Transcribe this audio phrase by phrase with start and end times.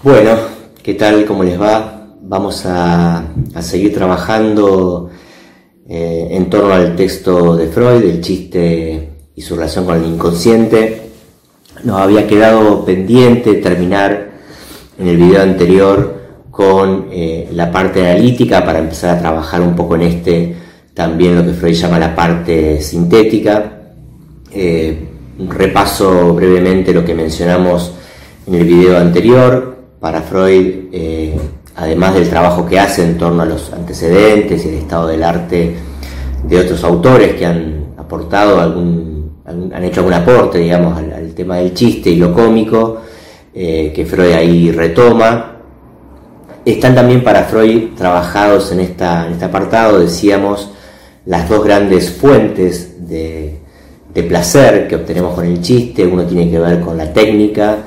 [0.00, 0.30] Bueno,
[0.80, 1.24] ¿qué tal?
[1.24, 2.06] ¿Cómo les va?
[2.22, 3.24] Vamos a,
[3.60, 5.10] seguir trabajando
[5.88, 11.10] eh, en torno al texto de Freud, el chiste y su relación con el inconsciente.
[11.82, 14.34] Nos había quedado pendiente terminar
[15.00, 19.96] en el video anterior con eh, la parte analítica para empezar a trabajar un poco
[19.96, 20.56] en este
[20.94, 23.80] también lo que Freud llama la parte sintética.
[24.52, 25.08] Eh,
[25.48, 27.94] repaso brevemente lo que mencionamos
[28.46, 31.36] en el video anterior, para Freud, eh,
[31.76, 35.76] además del trabajo que hace en torno a los antecedentes y el estado del arte
[36.44, 41.72] de otros autores que han aportado algún, han hecho algún aporte, digamos, al, tema del
[41.72, 42.98] chiste y lo cómico,
[43.54, 45.56] eh, que Freud ahí retoma.
[46.64, 50.70] Están también para Freud trabajados en, esta, en este apartado, decíamos,
[51.26, 53.60] las dos grandes fuentes de,
[54.12, 56.06] de placer que obtenemos con el chiste.
[56.06, 57.78] Uno tiene que ver con la técnica,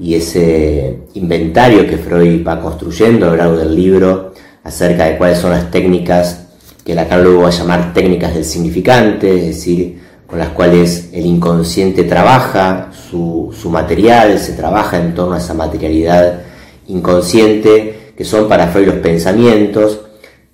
[0.00, 5.38] y ese inventario que Freud va construyendo a lo largo del libro acerca de cuáles
[5.38, 6.46] son las técnicas
[6.84, 11.26] que Lacan luego va a llamar técnicas del significante, es decir, con las cuales el
[11.26, 16.40] inconsciente trabaja su, material, se trabaja en torno a esa materialidad
[16.86, 20.00] inconsciente, que son para Freud los pensamientos,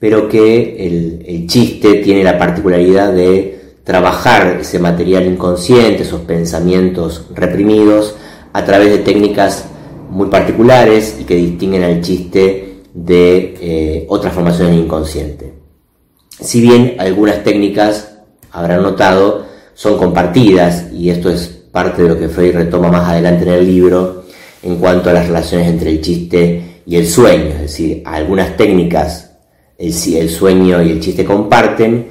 [0.01, 7.27] pero que el, el chiste tiene la particularidad de trabajar ese material inconsciente, esos pensamientos
[7.33, 8.17] reprimidos,
[8.55, 9.67] a través de técnicas
[10.09, 15.51] muy particulares y que distinguen al chiste de eh, otras formaciones inconscientes.
[16.41, 18.19] Si bien algunas técnicas,
[18.53, 19.45] habrán notado,
[19.75, 23.67] son compartidas, y esto es parte de lo que Freud retoma más adelante en el
[23.67, 24.23] libro,
[24.63, 29.33] en cuanto a las relaciones entre el chiste y el sueño, es decir, algunas técnicas
[29.77, 32.07] el, el sueño y el chiste comparten,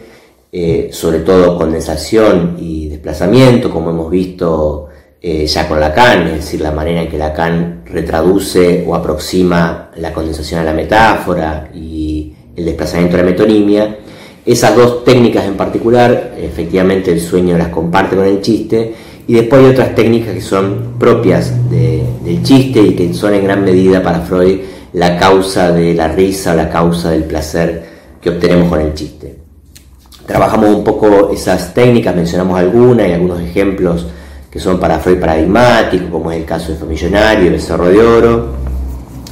[0.51, 4.89] eh, sobre todo condensación y desplazamiento, como hemos visto
[5.25, 10.11] eh, ya con Lacan, es decir, la manera en que Lacan retraduce o aproxima la
[10.11, 13.99] condensación a la metáfora y el desplazamiento a la metonimia.
[14.45, 18.93] Esas dos técnicas en particular, efectivamente el sueño las comparte con el chiste,
[19.25, 23.63] y después hay otras técnicas que son propias del chiste y que son en gran
[23.63, 24.59] medida para Freud
[24.91, 27.85] la causa de la risa, la causa del placer
[28.19, 29.37] que obtenemos con el chiste.
[30.25, 34.07] Trabajamos un poco esas técnicas, mencionamos algunas y algunos ejemplos
[34.53, 38.45] que son para Freud paradigmáticos, como es el caso de Famillonario, el Cerro de Oro.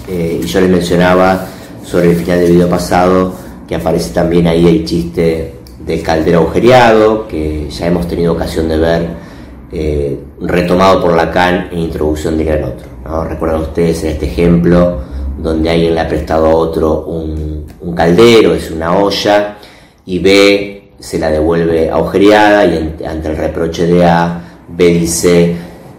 [0.09, 1.45] Eh, y yo les mencionaba
[1.83, 3.31] sobre el final del video pasado
[3.67, 8.77] que aparece también ahí el chiste del caldero agujereado, que ya hemos tenido ocasión de
[8.79, 9.09] ver
[9.71, 12.87] eh, retomado por Lacan en Introducción de Gran Otro.
[13.05, 13.59] ¿no?
[13.59, 15.01] Ustedes en este ejemplo
[15.37, 19.57] donde alguien le ha prestado a otro un, un caldero, es una olla,
[20.03, 25.55] y B se la devuelve agujereada y ante el reproche de A B dice,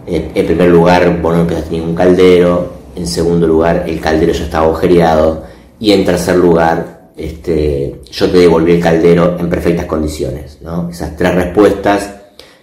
[0.07, 4.65] en primer lugar, vos no empezaste ningún caldero, en segundo lugar, el caldero ya estaba
[4.65, 5.43] agujereado,
[5.79, 10.59] y en tercer lugar, este, yo te devolví el caldero en perfectas condiciones.
[10.61, 10.89] ¿no?
[10.89, 12.09] Esas tres respuestas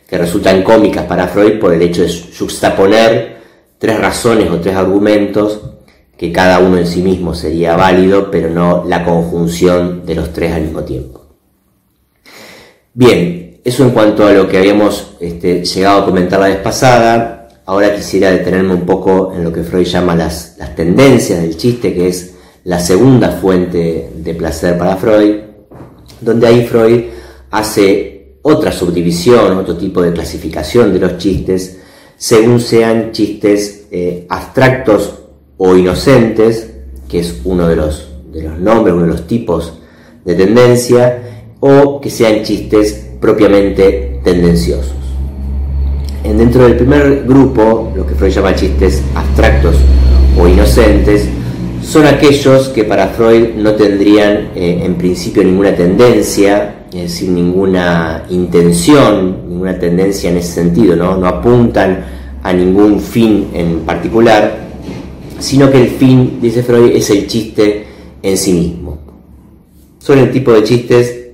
[0.08, 3.36] que resultan cómicas para Freud por el hecho de juxtaponer
[3.78, 5.60] tres razones o tres argumentos
[6.16, 10.52] que cada uno en sí mismo sería válido, pero no la conjunción de los tres
[10.52, 11.24] al mismo tiempo.
[12.92, 17.48] Bien, eso en cuanto a lo que habíamos este, llegado a comentar la vez pasada.
[17.66, 22.08] Ahora quisiera detenerme un poco en lo que Freud llama las, tendencias del chiste, que
[22.08, 22.34] es
[22.64, 25.36] la segunda fuente de placer para Freud,
[26.20, 27.04] donde ahí Freud
[27.50, 31.78] hace otra subdivisión, otro tipo de clasificación de los chistes,
[32.16, 35.14] según sean chistes eh, abstractos
[35.58, 36.70] o inocentes,
[37.08, 39.74] que es uno de los, de los nombres, uno de los tipos
[40.24, 41.22] de tendencia,
[41.60, 44.94] o que sean chistes propiamente tendenciosos.
[46.24, 49.76] En dentro del primer grupo, lo que Freud llama chistes abstractos
[50.38, 51.28] o inocentes,
[51.82, 58.24] son aquellos que para Freud no tendrían eh, en principio ninguna tendencia, es decir, ninguna
[58.30, 61.16] intención, ninguna tendencia en ese sentido, ¿no?
[61.16, 62.04] no apuntan
[62.42, 64.58] a ningún fin en particular,
[65.38, 67.86] sino que el fin, dice Freud, es el chiste
[68.22, 68.98] en sí mismo.
[69.98, 71.29] Son el tipo de chistes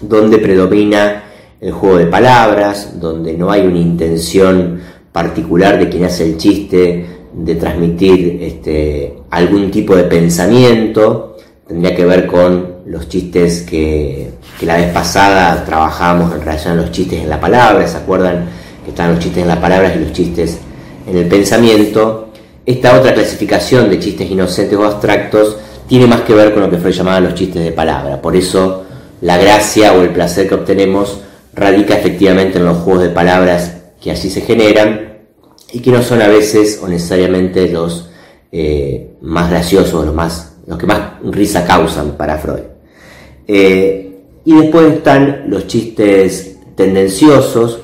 [0.00, 1.24] donde predomina
[1.60, 4.80] el juego de palabras, donde no hay una intención
[5.12, 11.36] particular de quien hace el chiste de transmitir este, algún tipo de pensamiento,
[11.66, 14.30] tendría que ver con los chistes que,
[14.62, 18.46] la vez pasada trabajábamos en relación a los chistes en la palabra, ¿se acuerdan
[18.84, 20.58] que están los chistes en las palabras y los chistes
[21.06, 22.28] en el pensamiento?
[22.66, 26.78] Esta otra clasificación de chistes inocentes o abstractos tiene más que ver con lo que
[26.78, 28.84] Freud llamaba los chistes de palabra, por eso
[29.20, 31.20] la gracia o el placer que obtenemos
[31.54, 35.18] radica efectivamente en los juegos de palabras que así se generan
[35.72, 38.08] y que no son a veces o necesariamente los
[38.52, 42.62] eh, más graciosos, los, más, los que más risa causan para Freud.
[43.46, 44.04] Eh,
[44.44, 47.80] y después están los chistes tendenciosos,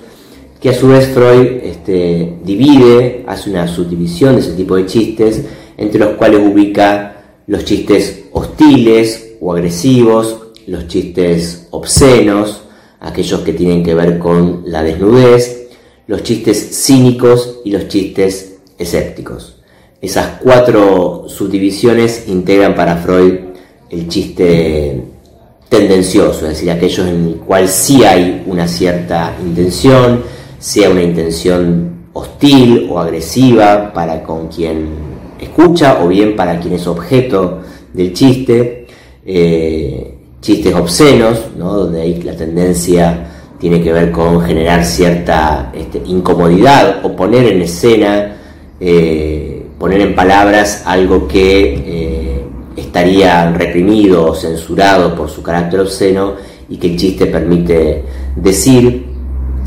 [0.60, 5.42] que a su vez Freud este, divide, hace una subdivisión de ese tipo de chistes,
[5.76, 7.16] entre los cuales ubica
[7.46, 12.62] los chistes hostiles o agresivos, los chistes obscenos,
[13.00, 15.68] aquellos que tienen que ver con la desnudez,
[16.06, 19.56] los chistes cínicos y los chistes escépticos.
[20.00, 23.34] Esas cuatro subdivisiones integran para Freud
[23.90, 25.02] el chiste
[25.68, 30.22] tendencioso, es decir, aquellos en el cual sí hay una cierta intención,
[30.58, 34.88] sea una intención hostil o agresiva para con quien
[35.40, 37.60] escucha o bien para quien es objeto
[37.92, 38.86] del chiste,
[39.24, 40.13] eh,
[40.44, 47.16] chistes obscenos, donde hay la tendencia tiene que ver con generar cierta este, incomodidad o
[47.16, 48.36] poner en escena,
[48.78, 52.44] eh, poner en palabras algo que eh,
[52.76, 56.34] estaría reprimido o censurado por su carácter obsceno
[56.68, 58.04] y que el chiste permite
[58.36, 59.06] decir,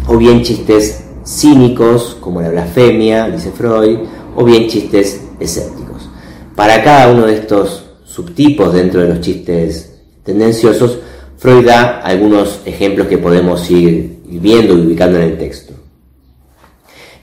[0.05, 3.97] o bien chistes cínicos, como la blasfemia, dice Freud,
[4.35, 6.07] o bien chistes escépticos.
[6.55, 9.86] Para cada uno de estos subtipos dentro de los chistes
[10.27, 10.99] tendenciosos,
[11.37, 15.73] Freud da algunos ejemplos que podemos ir viendo y ubicando en el texto.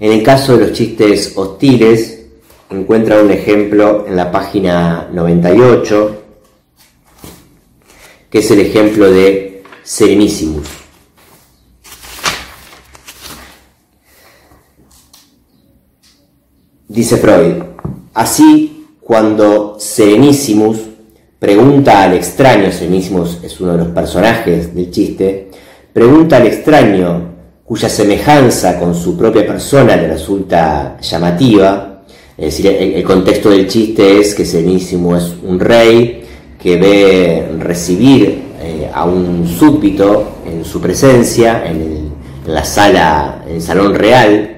[0.00, 2.24] En el caso de los chistes hostiles,
[2.70, 6.22] encuentra un ejemplo en la página 98,
[8.30, 10.66] que es el ejemplo de Serenísimos.
[16.88, 17.62] Dice Freud,
[18.14, 20.93] así cuando Serenísimos
[21.44, 25.50] pregunta al extraño, Serenísimos es uno de los personajes del chiste,
[25.92, 27.34] pregunta al extraño
[27.66, 32.02] cuya semejanza con su propia persona le resulta llamativa,
[32.38, 36.22] es decir, el, contexto del chiste es que Serenísimo es un rey
[36.58, 42.10] que ve recibir eh, a un súbdito en su presencia, en,
[42.46, 44.53] en la sala, en el salón real,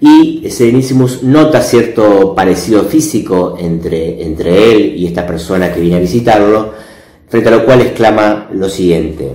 [0.00, 6.00] y Serenísimos nota cierto parecido físico entre, entre él y esta persona que viene a
[6.00, 6.72] visitarlo,
[7.28, 9.32] frente a lo cual exclama lo siguiente,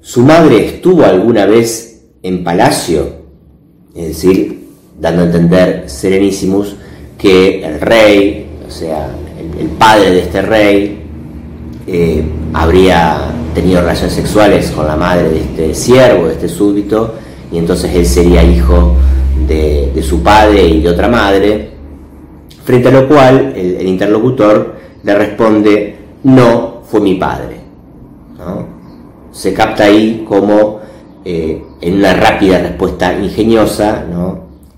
[0.00, 3.08] ¿su madre estuvo alguna vez en palacio?
[3.94, 4.66] Es decir,
[5.00, 6.76] dando a entender Serenísimos
[7.18, 9.14] que el rey, o sea,
[9.58, 11.02] el, padre de este rey,
[11.86, 12.22] eh,
[12.52, 17.14] habría tenido relaciones sexuales con la madre de este siervo, de este súbdito,
[17.50, 18.94] y entonces él sería hijo
[19.46, 21.70] de, su padre y de otra madre,
[22.64, 27.56] frente a lo cual el, interlocutor le responde, no fue mi padre.
[29.32, 30.80] Se capta ahí como
[31.24, 34.04] eh, en una rápida respuesta ingeniosa,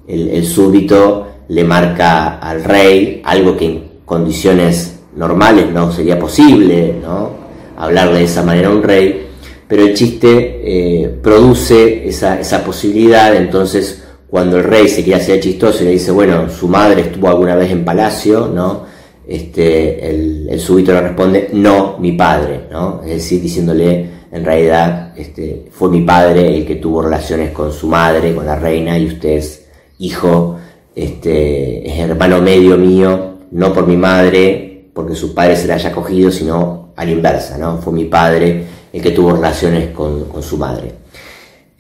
[0.07, 6.95] el, el súbdito le marca al rey algo que en condiciones normales no sería posible,
[7.03, 7.31] ¿no?
[7.77, 9.27] hablarle de esa manera a un rey,
[9.67, 15.41] pero el chiste eh, produce esa, esa, posibilidad, entonces cuando el rey se quiere hacer
[15.41, 18.85] chistoso y le dice, bueno, su madre estuvo alguna vez en palacio, ¿no?
[19.27, 23.01] Este, el, el súbito le responde, no, mi padre, ¿no?
[23.03, 27.89] Es decir, diciéndole, en realidad, este, fue mi padre el que tuvo relaciones con su
[27.89, 29.67] madre, con la reina, y usted es
[29.99, 30.59] hijo,
[30.95, 35.93] este, es hermano medio mío, no por mi madre, porque su padre se la haya
[35.93, 37.79] cogido, sino a la inversa, ¿no?
[37.79, 40.93] Fue mi padre el que tuvo relaciones con, con su madre.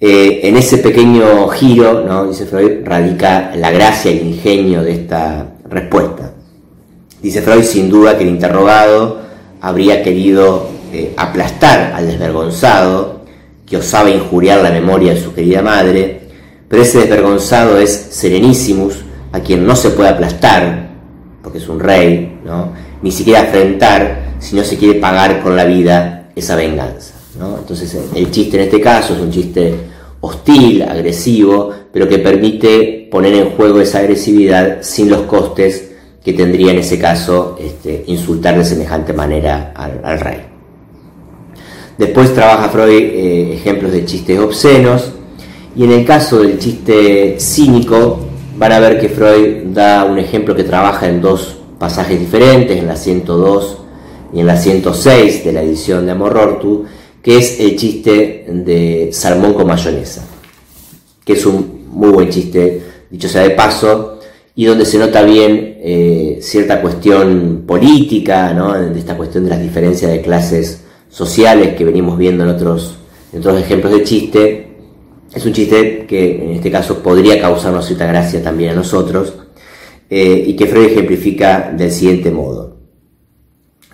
[0.00, 2.28] Eh, en ese pequeño giro, ¿no?
[2.28, 6.35] dice Freud, radica la gracia y el ingenio de esta respuesta.
[7.21, 9.19] Dice Freud, sin duda, que el interrogado
[9.61, 13.23] habría querido eh, aplastar al desvergonzado,
[13.67, 16.21] que osaba injuriar la memoria de su querida madre,
[16.69, 20.90] pero ese desvergonzado es Serenísimos, a quien no se puede aplastar,
[21.43, 22.38] porque es un rey,
[23.02, 27.17] ni siquiera afrentar si no se quiere pagar con la vida esa venganza.
[27.40, 29.75] Entonces el chiste en este caso es un chiste
[30.21, 35.92] hostil, agresivo, pero que permite poner en juego esa agresividad sin los costes
[36.25, 40.40] que tendría en ese caso este, insultar de semejante manera al, rey.
[41.97, 45.12] Después trabaja Freud eh, ejemplos de chistes obscenos
[45.76, 48.21] y en el caso del chiste cínico
[48.57, 52.88] van a ver que Freud da un ejemplo que trabaja en dos pasajes diferentes, en
[52.88, 53.78] la 102
[54.33, 56.33] y en la 106 de la edición de Amor
[57.22, 60.25] que es el chiste de salmón con mayonesa,
[61.25, 64.18] que es un muy buen chiste, dicho sea de paso,
[64.54, 68.72] y donde se nota bien eh, cierta cuestión política, ¿no?
[68.75, 72.96] de esta cuestión de las diferencias de clases sociales que venimos viendo en otros,
[73.32, 74.68] en otros ejemplos de chiste.
[75.32, 79.34] Es un chiste que en este caso podría causarnos cierta gracia también a nosotros.
[80.10, 82.78] eh, y que Freud ejemplifica del siguiente modo.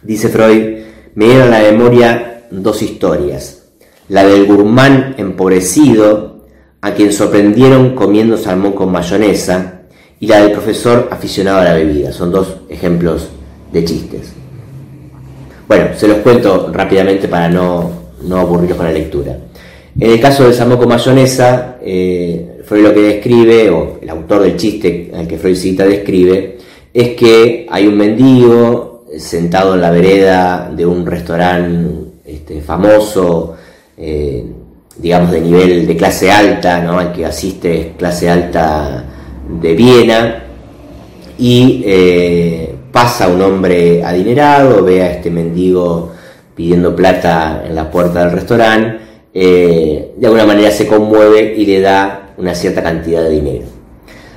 [0.03, 0.79] Dice Freud,
[1.15, 3.63] me dieron a la memoria dos historias.
[4.09, 6.45] La del gourmand empobrecido,
[6.81, 9.83] a quien sorprendieron comiendo salmón con mayonesa,
[10.21, 12.13] y la del profesor aficionado a la bebida.
[12.13, 13.29] Son dos ejemplos
[13.73, 14.33] de chistes.
[15.67, 17.91] Bueno, se los cuento rápidamente para no,
[18.23, 19.37] no aburrirlos con la lectura.
[19.99, 24.43] En el caso del salmón con mayonesa, eh, Freud lo que describe, o el autor
[24.43, 26.59] del chiste al que Freud cita describe,
[26.93, 32.04] es que hay un mendigo sentado en la vereda de un restaurante
[32.45, 33.57] este, famoso,
[33.97, 34.45] eh,
[34.99, 36.99] digamos de nivel de clase alta, ¿no?
[36.99, 39.03] al que asiste clase alta
[39.63, 40.45] de Viena,
[41.39, 46.13] y eh, pasa un hombre adinerado, ve a este mendigo
[46.55, 48.99] pidiendo plata en la puerta del restaurante,
[49.33, 53.65] eh, de alguna manera se conmueve y le da una cierta cantidad de dinero.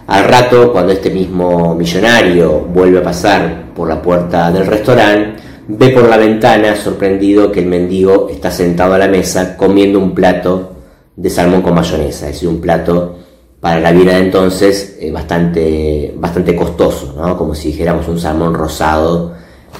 [0.08, 5.90] Al rato, cuando este mismo millonario vuelve a pasar por la puerta del restaurante, ve
[5.90, 10.72] por la ventana sorprendido que el mendigo está sentado a la mesa comiendo un plato
[11.16, 13.16] de salmón con mayonesa, es decir, un plato
[13.60, 17.38] para la vida de entonces eh, bastante, bastante costoso, ¿no?
[17.38, 19.34] como si dijéramos un salmón rosado,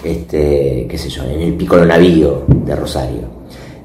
[0.04, 3.38] este, qué sé yo, en el pico navío de Rosario.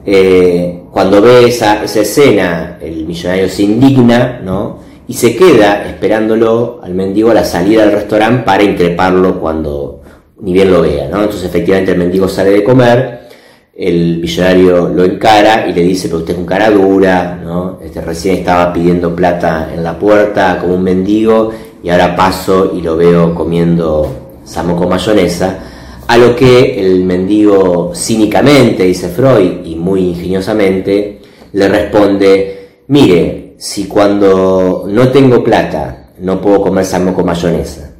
[0.04, 4.78] Eh, cuando ve esa, escena, el millonario se indigna, ¿no?
[5.06, 10.01] Y se queda esperándolo al mendigo a la salida del restaurante para increparlo cuando
[10.42, 11.22] ni bien lo vea, ¿no?
[11.22, 13.22] Entonces efectivamente el mendigo sale de comer,
[13.74, 17.78] el millonario lo encara y le dice, pero usted es un cara dura, ¿no?
[17.82, 21.50] Este, recién estaba pidiendo plata en la puerta como un mendigo
[21.82, 25.58] y ahora paso y lo veo comiendo samo con mayonesa
[26.08, 31.20] a lo que el mendigo cínicamente, dice Freud, y muy ingeniosamente,
[31.52, 37.92] le responde, mire, si cuando no tengo plata no puedo comer salmón con mayonesa,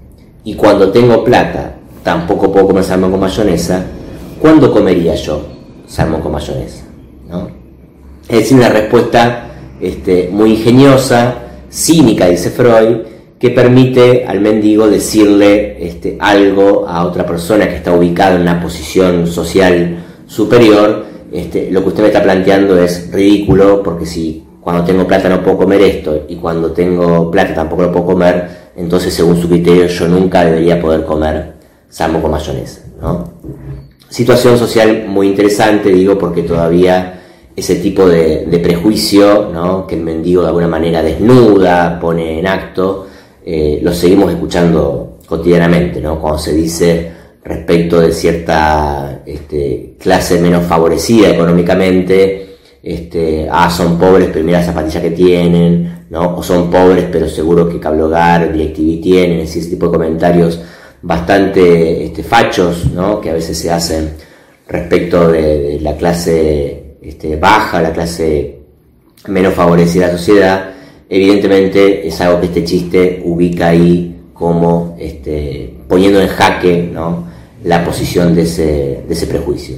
[0.44, 3.84] y cuando tengo plata tampoco puedo comer salmón con mayonesa,
[4.40, 5.46] ¿cuándo comería yo
[5.86, 6.84] salmón con mayonesa?
[7.28, 7.48] ¿No?
[8.28, 9.48] Es decir, una respuesta
[9.80, 11.34] este, muy ingeniosa,
[11.70, 12.98] cínica, dice Freud,
[13.38, 18.60] que permite al mendigo decirle este, algo a otra persona que está ubicada en una
[18.60, 24.84] posición social superior, este, lo que usted me está planteando es ridículo, porque si cuando
[24.84, 29.12] tengo plata no puedo comer esto y cuando tengo plata tampoco lo puedo comer, entonces
[29.12, 31.61] según su criterio yo nunca debería poder comer
[31.92, 32.80] salmo con mayonesa.
[33.00, 33.32] ¿no?
[34.08, 37.20] Situación social muy interesante, digo, porque todavía
[37.54, 39.86] ese tipo de, prejuicio ¿no?
[39.86, 43.06] que el mendigo de alguna manera desnuda, pone en acto,
[43.44, 46.20] eh, lo seguimos escuchando cotidianamente, ¿no?
[46.20, 47.10] Cuando se dice
[47.42, 54.66] respecto de cierta este, clase menos favorecida económicamente, este, ah, son pobres, pero mira la
[54.66, 56.36] zapatilla que tienen, ¿no?
[56.36, 60.60] O son pobres, pero seguro que Cable Hogar, DirecTV tienen, es ese tipo de comentarios
[61.02, 63.20] bastante este, fachos, ¿no?
[63.20, 64.12] Que a veces se hacen
[64.68, 68.58] respecto de, la clase este, baja, la clase
[69.28, 70.70] menos favorecida de la sociedad,
[71.08, 76.90] evidentemente es algo que este chiste ubica ahí como este, poniendo en jaque
[77.64, 79.76] la posición de ese, prejuicio.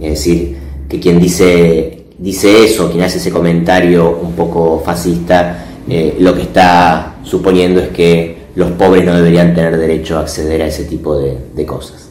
[0.00, 0.56] Es decir,
[0.88, 6.42] que quien dice, dice eso, quien hace ese comentario un poco fascista, eh, lo que
[6.42, 11.18] está suponiendo es que los pobres no deberían tener derecho a acceder a ese tipo
[11.18, 12.10] de, cosas.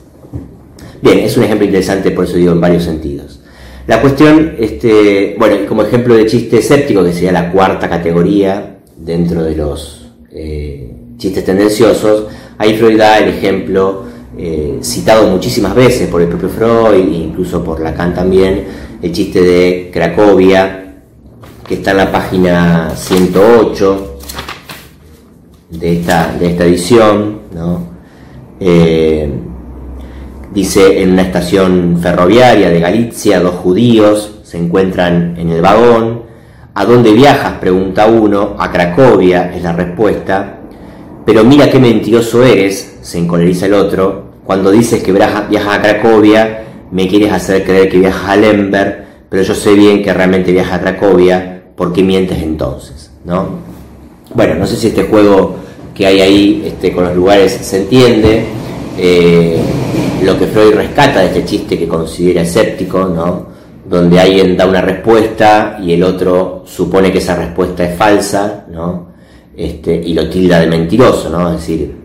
[0.99, 3.39] Bien, es un ejemplo interesante, por eso digo en varios sentidos.
[3.85, 9.43] La cuestión, este, bueno, como ejemplo de chiste escéptico, que sería la cuarta categoría dentro
[9.43, 12.25] de los eh, chistes tendenciosos,
[12.57, 17.63] ahí Freud da el ejemplo eh, citado muchísimas veces por el propio Freud e incluso
[17.63, 18.65] por Lacan también,
[19.01, 20.95] el chiste de Cracovia,
[21.67, 24.08] que está en la página 108
[25.69, 27.87] de esta, de esta edición, ¿no?
[28.59, 29.31] Eh,
[30.53, 36.23] Dice, en una estación ferroviaria de Galicia, dos judíos se encuentran en el vagón.
[36.73, 37.59] ¿A dónde viajas?
[37.59, 38.55] pregunta uno.
[38.57, 40.57] A Cracovia es la respuesta.
[41.23, 44.29] Pero mira qué mentiroso eres, se encoleriza el otro.
[44.43, 49.43] Cuando dices que viajas a Cracovia, me quieres hacer creer que viajas a Lemberg, pero
[49.43, 53.11] yo sé bien que realmente viajas a Cracovia, ¿por qué mientes entonces?
[53.23, 53.59] ¿No?
[54.33, 55.55] Bueno, no sé si este juego
[55.93, 58.45] que hay ahí este, con los lugares se entiende.
[58.97, 59.59] Eh,
[60.23, 63.49] lo que Freud rescata de este chiste que considera escéptico, ¿no?
[63.89, 69.09] donde alguien da una respuesta y el otro supone que esa respuesta es falsa, ¿no?
[69.57, 71.49] Este, y lo tilda de mentiroso, ¿no?
[71.49, 71.95] Es decir,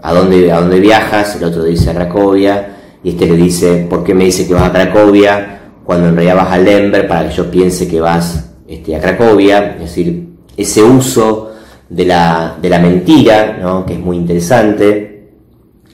[0.00, 1.36] ¿a dónde, ¿a dónde viajas?
[1.36, 4.62] El otro dice a Cracovia, y este le dice, ¿por qué me dice que vas
[4.62, 5.60] a Cracovia?
[5.84, 9.72] Cuando en realidad vas a Lemberg para que yo piense que vas este, a Cracovia,
[9.74, 11.50] es decir, ese uso
[11.94, 13.86] de la, de la mentira, ¿no?
[13.86, 15.30] que es muy interesante.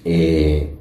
[0.04, 0.74] Eh,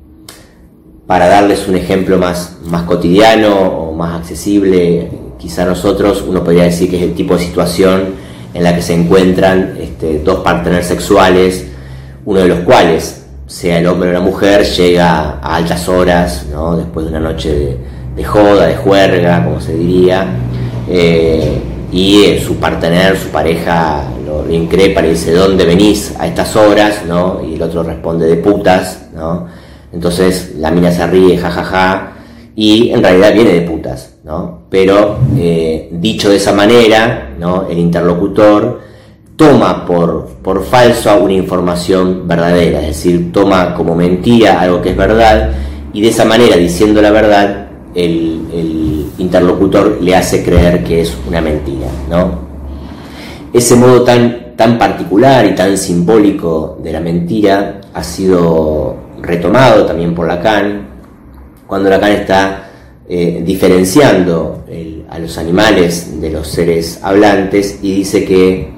[1.06, 6.90] para darles un ejemplo más, más cotidiano o más accesible, quizá nosotros uno podría decir
[6.90, 8.14] que es el tipo de situación
[8.54, 11.68] en la que se encuentran este, dos parteneros sexuales,
[12.26, 16.78] uno de los cuales, sea el hombre o la mujer, llega a altas horas, ¿no?
[16.78, 17.78] después de una noche
[18.16, 20.28] de, joda, de juerga, como se diría,
[20.88, 21.60] eh,
[21.92, 26.56] y eh, su partener, su pareja, lo, lo, increpa, le dice, ¿dónde venís a estas
[26.56, 27.04] horas?
[27.08, 27.42] ¿no?
[27.44, 29.48] Y el otro responde, de putas, ¿no?
[29.92, 32.14] Entonces la mina se ríe, jajaja,
[32.56, 34.64] y en realidad viene de putas, ¿no?
[34.70, 37.68] Pero eh, dicho de esa manera, ¿no?
[37.70, 38.82] El interlocutor
[39.36, 44.98] toma por, por falso una información verdadera, es decir, toma como mentira algo que es
[44.98, 45.52] verdad,
[45.94, 48.29] y de esa manera, diciendo la verdad, el
[49.30, 52.50] interlocutor le hace creer que es una mentira, ¿no?
[53.54, 60.16] Ese modo tan, tan particular y tan simbólico de la mentira ha sido retomado también
[60.16, 60.88] por Lacan,
[61.68, 62.70] cuando Lacan está
[63.08, 64.66] eh, diferenciando
[65.10, 68.70] a los animales de los seres hablantes y dice que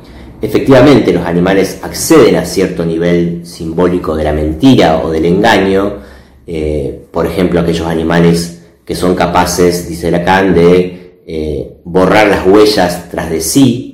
[0.41, 5.93] efectivamente los animales acceden a cierto nivel simbólico de la mentira o del engaño,
[6.48, 13.10] eh, por ejemplo aquellos animales que son capaces, dice Lacan, de eh, borrar las huellas
[13.10, 13.88] tras de sí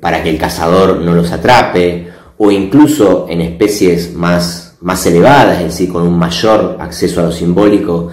[0.00, 5.64] para que el cazador no los atrape, o incluso en especies más más elevadas, es
[5.64, 8.08] decir, con un mayor acceso a lo simbólico.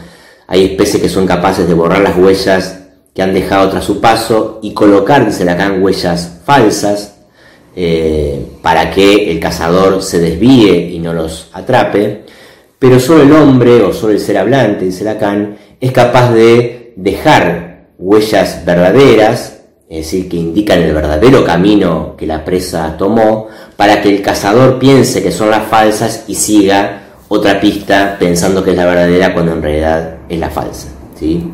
[0.48, 2.79] Hay especies que son capaces de borrar las huellas
[3.13, 7.15] que han dejado tras su paso y colocar, dice Lacan, huellas falsas
[7.75, 12.25] eh, para que el cazador se desvíe y no los atrape.
[12.87, 17.87] Pero solo el hombre o solo el ser hablante, dice Lacan, es capaz de dejar
[17.97, 24.09] huellas verdaderas es decir, que indican el verdadero camino que la presa tomó, para que
[24.09, 28.85] el cazador piense que son las falsas y siga otra pista pensando que es la
[28.85, 30.89] verdadera cuando en realidad es la falsa.
[31.19, 31.51] ¿sí?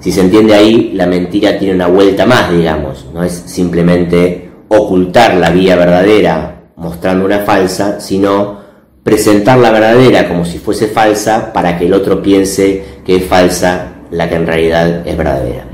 [0.00, 5.36] Si se entiende ahí, la mentira tiene una vuelta más, digamos, no es simplemente ocultar
[5.36, 8.63] la vía verdadera mostrando una falsa, sino
[9.04, 13.92] presentar la verdadera como si fuese falsa para que el otro piense que es falsa
[14.10, 15.66] la que en realidad es verdadera.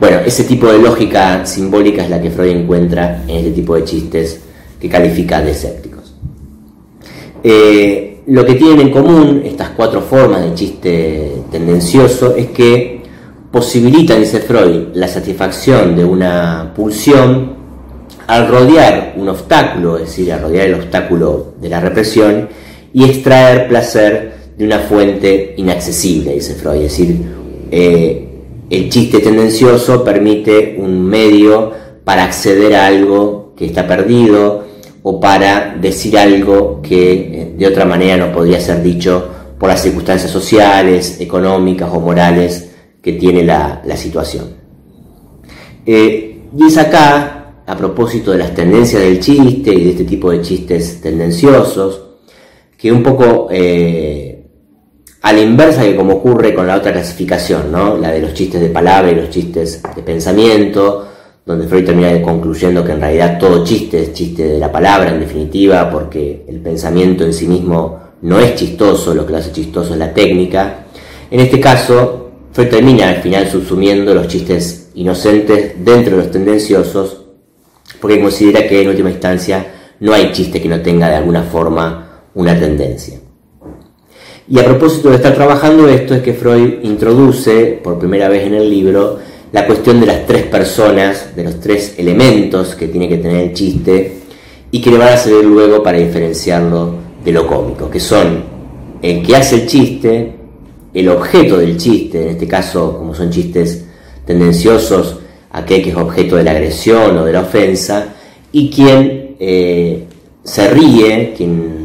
[0.00, 3.84] Bueno, ese tipo de lógica simbólica es la que Freud encuentra en este tipo de
[3.84, 4.40] chistes
[4.80, 6.14] que califica de escépticos.
[7.44, 13.02] Eh, lo que tienen en común estas cuatro formas de chiste tendencioso es que
[13.52, 17.54] posibilitan, dice Freud, la satisfacción de una pulsión
[18.26, 22.48] al rodear un obstáculo, es decir, al rodear el obstáculo de la represión
[22.94, 27.16] y extraer placer de una fuente inaccesible, dice Freud, es decir,
[27.70, 28.28] eh,
[28.70, 31.72] el chiste tendencioso permite un medio
[32.04, 34.64] para acceder a algo que está perdido
[35.02, 39.28] o para decir algo que eh, de otra manera no podría ser dicho
[39.58, 42.70] por las circunstancias sociales, económicas o morales
[43.02, 44.46] que tiene la, situación.
[45.84, 50.30] Eh, y es acá, a propósito de las tendencias del chiste y de este tipo
[50.30, 52.03] de chistes tendenciosos,
[52.84, 54.44] que un poco eh,
[55.22, 57.96] a la inversa que como ocurre con la otra clasificación, ¿no?
[57.96, 61.08] la de los chistes de palabra y los chistes de pensamiento,
[61.46, 65.20] donde Freud termina concluyendo que en realidad todo chiste es chiste de la palabra en
[65.20, 69.94] definitiva, porque el pensamiento en sí mismo no es chistoso, lo que lo hace chistoso
[69.94, 70.84] es la técnica.
[71.30, 77.22] En este caso, Freud termina al final subsumiendo los chistes inocentes dentro de los tendenciosos,
[77.98, 79.68] porque considera que en última instancia
[80.00, 82.03] no hay chiste que no tenga de alguna forma
[82.34, 83.18] una tendencia.
[84.48, 88.54] Y a propósito de estar trabajando esto es que Freud introduce por primera vez en
[88.54, 89.18] el libro
[89.52, 93.52] la cuestión de las tres personas, de los tres elementos que tiene que tener el
[93.54, 94.18] chiste
[94.70, 96.94] y que le van a servir luego para diferenciarlo
[97.24, 98.44] de lo cómico, que son
[99.00, 100.34] el que hace el chiste,
[100.92, 103.84] el objeto del chiste, en este caso como son chistes
[104.26, 105.20] tendenciosos,
[105.52, 108.14] aquel que es objeto de la agresión o de la ofensa,
[108.52, 110.04] y quien eh,
[110.42, 111.83] se ríe, quien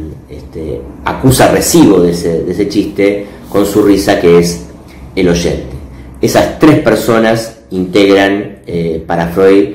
[0.50, 4.66] este, acusa recibo de ese, chiste con su risa que es
[5.14, 5.76] el oyente.
[6.20, 9.68] Esas tres personas integran eh, para Freud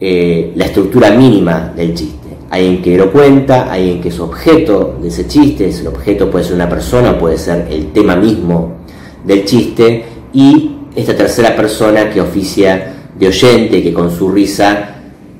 [0.00, 2.26] eh, la estructura mínima del chiste.
[2.50, 6.28] Hay en que lo cuenta, hay en que es objeto de ese chiste, el objeto
[6.28, 8.78] puede ser una persona, puede ser el tema mismo
[9.24, 14.96] del chiste, y esta tercera persona que oficia de oyente, que con su risa,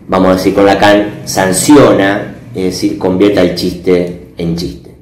[0.08, 4.96] vamos a decir con Lacan, sanciona, es decir, convierte el chiste en chiste.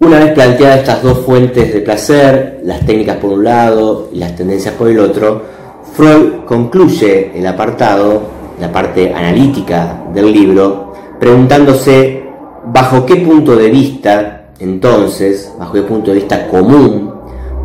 [0.00, 4.36] Una vez planteadas estas dos fuentes de placer, las técnicas por un lado y las
[4.36, 5.42] tendencias por el otro,
[5.94, 8.22] Freud concluye el apartado
[8.60, 12.22] la parte analítica del libro, preguntándose
[12.66, 17.12] bajo qué punto de vista, entonces, bajo qué punto de vista común,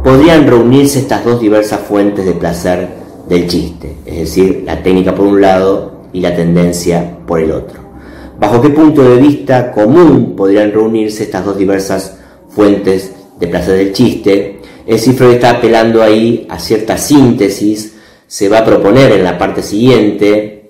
[0.04, 2.88] podrían reunirse estas dos diversas fuentes de placer
[3.28, 7.89] del chiste, es decir, la técnica por un lado y la tendencia por el otro.
[8.40, 13.92] ¿Bajo qué punto de vista común podrían reunirse estas dos diversas fuentes de placer del
[13.92, 14.60] chiste?
[14.86, 19.38] Es decir, Freud está apelando ahí a cierta síntesis, se va a proponer en la
[19.38, 20.70] parte siguiente,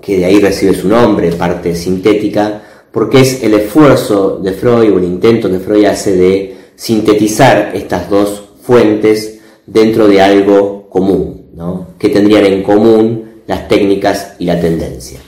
[0.00, 4.98] que de ahí recibe su nombre, parte sintética, porque es el esfuerzo de Freud o
[4.98, 11.88] el intento que Freud hace de sintetizar estas dos fuentes dentro de algo común, ¿no?
[11.98, 15.20] que tendrían en común las técnicas y la tendencia.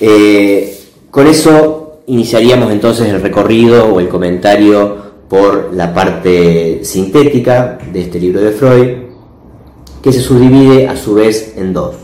[0.00, 0.78] Eh,
[1.10, 8.18] con eso iniciaríamos entonces el recorrido o el comentario por la parte sintética de este
[8.18, 8.88] libro de Freud,
[10.02, 11.94] que se subdivide a su vez en dos.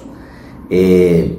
[0.70, 1.34] Eh,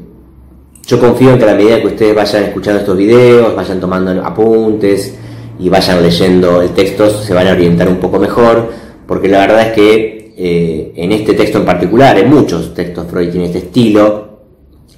[0.86, 4.24] yo confío en que a la medida que ustedes vayan escuchando estos videos, vayan tomando
[4.24, 5.16] apuntes
[5.60, 8.70] y vayan leyendo el texto, se van a orientar un poco mejor,
[9.06, 13.30] porque la verdad es que eh, en este texto en particular, en muchos textos Freud
[13.30, 14.27] tiene este estilo,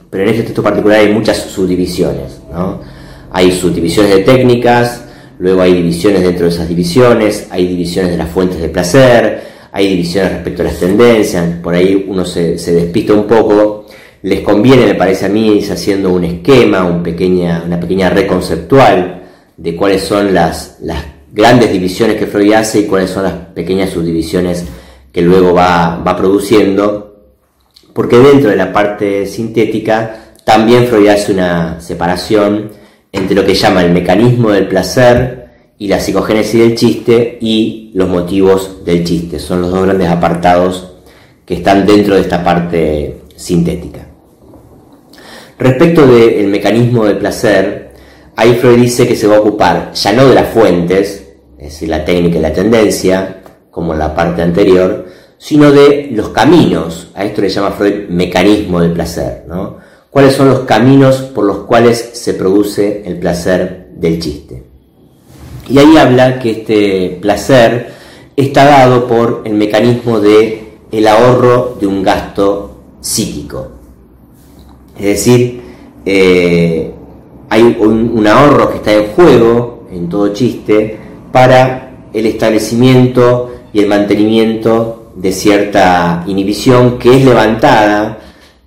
[0.10, 2.42] pero en este texto particular hay muchas subdivisiones.
[2.52, 2.82] ¿no?
[3.32, 5.04] Hay subdivisiones de técnicas,
[5.38, 9.42] luego hay divisiones dentro de esas divisiones, hay divisiones de las fuentes de placer,
[9.72, 13.86] hay divisiones respecto a las tendencias, por ahí uno se, se despista un poco
[14.22, 17.02] les conviene, me parece a mí, ir haciendo un esquema, una
[17.80, 19.24] pequeña red conceptual
[19.56, 20.78] de cuáles son las,
[21.32, 24.66] grandes divisiones que Freud hace y cuáles son las pequeñas subdivisiones
[25.12, 27.09] que luego va produciendo,
[27.94, 32.72] porque dentro de la parte sintética también Freud hace una separación
[33.12, 38.10] entre lo que llama el mecanismo del placer y la psicogénesis del chiste y los
[38.10, 39.40] motivos del chiste.
[39.40, 40.94] Son los dos grandes apartados
[41.46, 44.08] que están dentro de esta parte sintética.
[45.58, 47.92] Respecto del mecanismo del placer,
[48.36, 51.90] ahí Freud dice que se va a ocupar ya no de las fuentes, es decir,
[51.90, 55.09] la técnica y la tendencia, como en la parte anterior,
[55.40, 57.08] sino de los caminos.
[57.16, 59.46] A esto le llama Freud mecanismo del placer.
[59.48, 59.78] ¿no?
[60.12, 64.64] ¿Cuáles son los caminos por los cuales se produce el placer del chiste?
[65.68, 67.90] Y ahí habla que este placer
[68.36, 73.70] está dado por el mecanismo de el ahorro de un gasto psíquico.
[74.98, 75.62] Es decir,
[76.06, 76.92] eh,
[77.50, 80.98] hay un, ahorro que está en juego en todo chiste
[81.32, 88.20] para el establecimiento y el mantenimiento de cierta inhibición que es levantada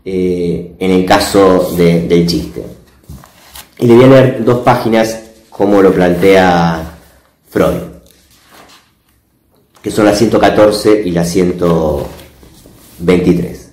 [0.05, 2.63] eh, en el caso del chiste.
[3.79, 6.99] Y le voy a leer dos páginas como lo plantea
[7.49, 7.79] Freud,
[9.81, 13.73] que son la 114 y la 123.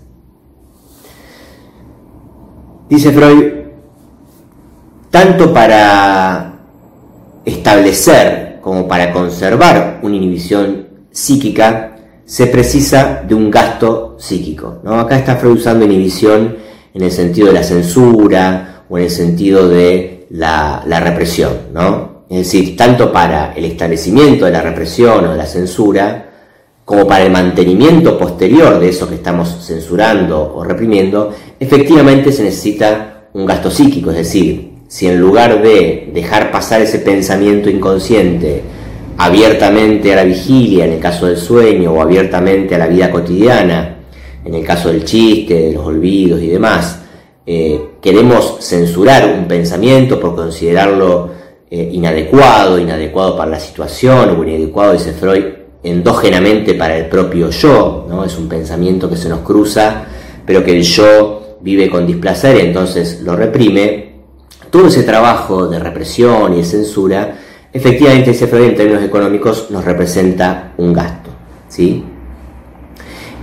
[2.88, 3.44] Dice Freud,
[5.10, 6.54] tanto para
[7.44, 11.89] establecer como para conservar una inhibición psíquica,
[12.30, 14.82] se precisa de un gasto psíquico.
[14.84, 15.00] ¿no?
[15.00, 16.58] Acá está Freud usando inhibición
[16.94, 21.54] en el sentido de la censura o en el sentido de la, represión.
[21.74, 22.26] ¿no?
[22.30, 26.30] Es decir, tanto para el establecimiento de la represión o de la censura,
[26.86, 33.24] como para el mantenimiento posterior de eso que estamos censurando o reprimiendo, efectivamente se necesita
[33.34, 38.62] un gasto psíquico, es decir, si en lugar de dejar pasar ese pensamiento inconsciente
[39.20, 43.98] abiertamente a la vigilia, en el caso del sueño, o abiertamente a la vida cotidiana,
[44.46, 47.02] en el caso del chiste, de los olvidos y demás,
[47.46, 51.32] eh, queremos censurar un pensamiento por considerarlo
[51.70, 55.44] eh, inadecuado, inadecuado para la situación, o inadecuado, dice Freud,
[55.84, 58.24] endógenamente para el propio yo, ¿no?
[58.24, 60.06] Es un pensamiento que se nos cruza,
[60.46, 64.14] pero que el yo vive con displacer y entonces lo reprime.
[64.70, 67.36] Todo ese trabajo de represión y de censura,
[67.72, 71.30] efectivamente, ese Freud en términos económicos nos representa un gasto,
[71.68, 72.04] ¿sí?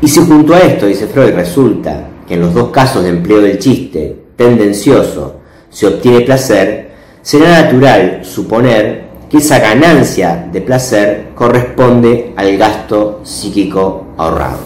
[0.01, 3.41] Y si junto a esto, dice Freud, resulta que en los dos casos de empleo
[3.41, 6.91] del chiste tendencioso se obtiene placer,
[7.23, 14.59] será natural suponer que esa ganancia de placer corresponde al gasto psíquico ahorrado.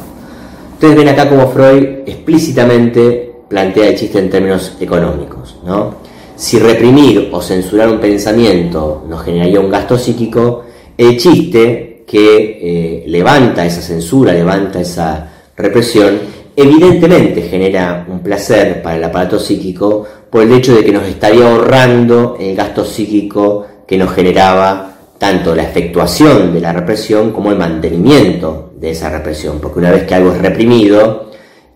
[0.74, 5.58] Ustedes ven acá como Freud explícitamente plantea el chiste en términos económicos.
[5.64, 5.94] ¿no?
[6.40, 10.64] Si reprimir o censurar un pensamiento nos generaría un gasto psíquico,
[10.96, 16.18] el chiste que eh, levanta esa censura, levanta esa represión,
[16.56, 21.46] evidentemente genera un placer para el aparato psíquico por el hecho de que nos estaría
[21.46, 27.58] ahorrando el gasto psíquico que nos generaba tanto la efectuación de la represión como el
[27.58, 31.28] mantenimiento de esa represión, porque una vez que algo es reprimido,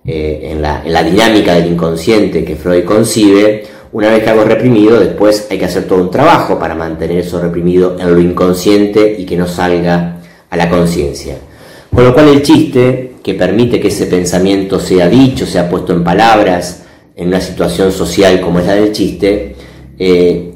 [0.07, 4.43] eh, en, la, en, la, dinámica del inconsciente que Freud concibe, una vez que algo
[4.43, 9.15] reprimido, después hay que hacer todo un trabajo para mantener eso reprimido en lo inconsciente
[9.17, 10.17] y que no salga
[10.51, 11.37] a la conciencia.
[11.95, 16.03] Con lo cual el chiste, que permite que ese pensamiento sea dicho, sea puesto en
[16.03, 16.83] palabras,
[17.15, 19.55] en una situación social como es la del chiste,
[19.97, 20.53] eh,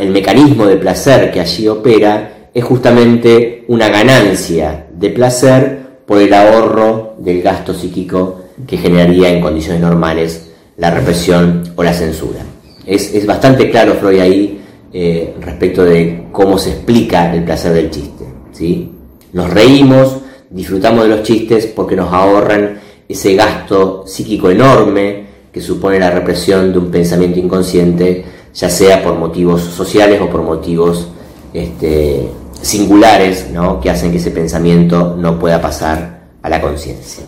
[0.00, 6.32] el mecanismo de placer que allí opera es justamente una ganancia de placer por el
[6.32, 12.40] ahorro del gasto psíquico que generaría en condiciones normales la represión o la censura.
[12.86, 14.60] Es, bastante claro Freud ahí
[14.92, 18.24] eh, respecto de cómo se explica el placer del chiste.
[18.52, 18.92] ¿sí?
[19.32, 20.18] Nos reímos,
[20.50, 26.72] disfrutamos de los chistes porque nos ahorran ese gasto psíquico enorme que supone la represión
[26.72, 31.08] de un pensamiento inconsciente, ya sea por motivos sociales o por motivos
[31.52, 32.28] este,
[32.60, 33.80] singulares ¿no?
[33.80, 37.24] que hacen que ese pensamiento no pueda pasar a la conciencia.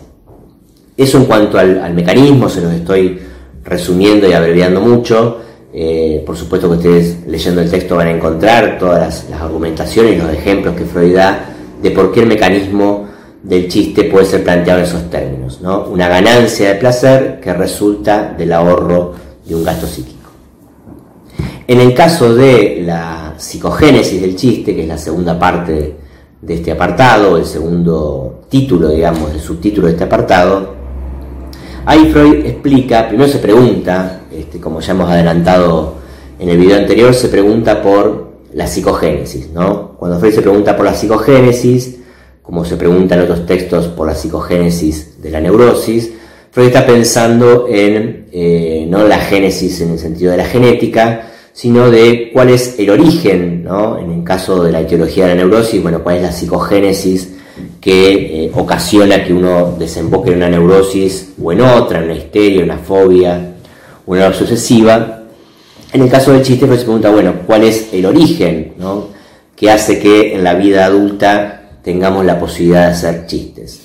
[0.97, 3.19] Eso en cuanto al, mecanismo, se los estoy
[3.67, 5.39] resumiendo y abreviando mucho.
[5.73, 10.17] Eh, por supuesto que ustedes leyendo el texto van a encontrar todas las, argumentaciones y
[10.17, 11.49] los ejemplos que Freud da
[11.81, 13.07] de por qué el mecanismo
[13.43, 15.61] del chiste puede ser planteado en esos términos.
[15.61, 15.85] ¿no?
[15.85, 19.13] Una ganancia de placer que resulta del ahorro
[19.45, 20.17] de un gasto psíquico.
[21.67, 25.95] En el caso de la psicogénesis del chiste, que es la segunda parte
[26.41, 30.76] de este apartado, el segundo título, digamos, el subtítulo de este apartado,
[31.87, 35.95] ahí Freud explica, primero se pregunta, este, como ya hemos adelantado
[36.37, 39.95] en el video anterior, se pregunta por la psicogénesis, ¿no?
[39.97, 41.97] Cuando Freud se pregunta por la psicogénesis,
[42.41, 46.11] como se pregunta en otros textos por la psicogénesis de la neurosis,
[46.51, 51.89] Freud está pensando en eh, no la génesis en el sentido de la genética, sino
[51.89, 53.97] de cuál es el origen, ¿no?
[53.97, 57.36] en el caso de la etiología de la neurosis, bueno, cuál es la psicogénesis
[57.79, 62.63] que eh, ocasiona que uno desemboque en una neurosis o en otra, en una histeria,
[62.63, 63.55] una fobia,
[64.05, 65.23] una obsesiva.
[65.93, 69.07] En el caso del chiste, Freud se pregunta, bueno, ¿cuál es el origen ¿no?
[69.55, 73.81] que hace que en la vida adulta tengamos la posibilidad de hacer chistes.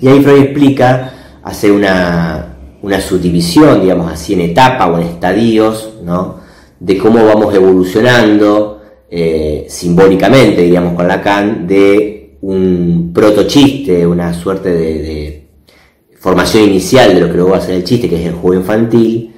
[0.00, 1.12] Y ahí Freud explica,
[1.42, 6.46] hace una, una subdivisión, digamos así, en etapa o en estadios, ¿no?
[6.78, 12.15] de cómo vamos evolucionando eh, simbólicamente, digamos, con Lacan, de
[12.46, 15.42] un protochiste, una suerte de,
[16.20, 18.60] formación inicial de lo que luego va a ser el chiste, que es el juego
[18.60, 19.34] infantil,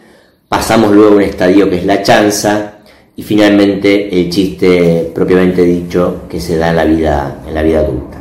[0.49, 2.79] pasamos luego a un estadio que es la chanza,
[3.16, 7.81] y finalmente el chiste propiamente dicho que se da en la vida, en la vida
[7.81, 8.18] adulta.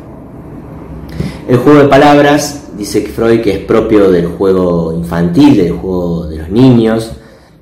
[1.47, 6.37] El juego de palabras dice Freud que es propio del juego infantil, del juego de
[6.37, 7.11] los niños,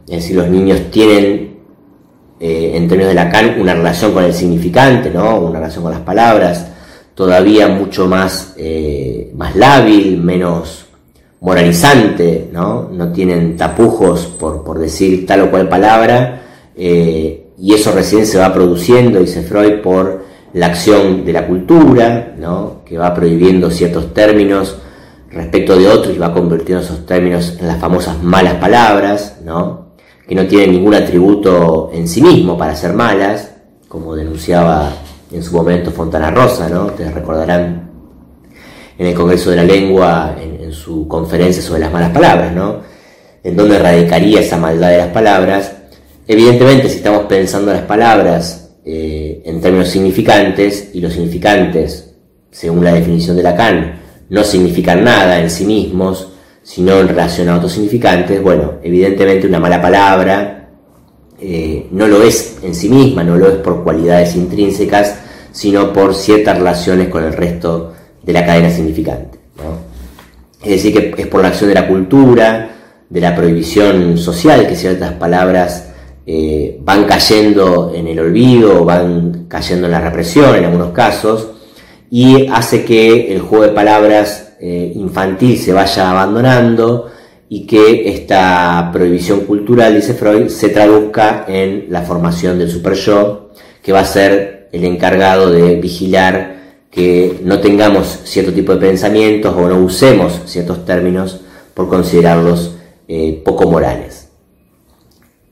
[0.07, 1.57] es decir, los niños tienen
[2.39, 5.39] eh, en términos de Lacan una relación con el significante, ¿no?
[5.39, 6.71] una relación con las palabras,
[7.15, 10.85] todavía mucho más, eh, más lábil, menos
[11.39, 12.89] moralizante, ¿no?
[12.91, 16.41] no tienen tapujos por, por decir tal o cual palabra,
[16.75, 22.35] eh, y eso recién se va produciendo, dice Freud, por la acción de la cultura,
[22.37, 22.81] ¿no?
[22.85, 24.77] que va prohibiendo ciertos términos
[25.29, 29.85] respecto de otros y va convirtiendo esos términos en las famosas malas palabras, ¿no?
[30.27, 33.51] que no tienen ningún atributo en sí mismo para ser malas,
[33.87, 34.91] como denunciaba
[35.31, 36.85] en su momento Fontana Rosa, ¿no?
[36.87, 37.91] ustedes recordarán
[38.97, 42.81] en el Congreso de la Lengua, en, su conferencia sobre las malas palabras, ¿no?
[43.43, 45.71] en donde radicaría esa maldad de las palabras,
[46.27, 52.15] Evidentemente, si estamos pensando las palabras eh, en términos significantes, y los significantes,
[52.49, 56.29] según la definición de Lacan, no significan nada en sí mismos,
[56.63, 60.64] sino en relación a otros significantes, bueno, evidentemente una mala palabra
[61.47, 65.19] eh, no lo es en sí misma, no lo es por cualidades intrínsecas,
[65.51, 69.37] sino por ciertas relaciones con el resto de la cadena significante.
[70.63, 72.69] Es decir, que es por la acción de la cultura,
[73.07, 75.89] de la prohibición social, que ciertas palabras
[76.25, 81.51] eh, van cayendo en el olvido, van cayendo en la represión en algunos casos,
[82.09, 87.11] y hace que el juego de palabras eh, infantil se vaya abandonando
[87.47, 93.51] y que esta prohibición cultural, dice Freud, se traduzca en la formación del super yo,
[93.83, 96.55] que va a ser el encargado de vigilar
[96.89, 101.41] que no tengamos cierto tipo de pensamientos o no usemos ciertos términos
[101.73, 102.75] por considerarlos
[103.07, 104.29] eh, poco morales.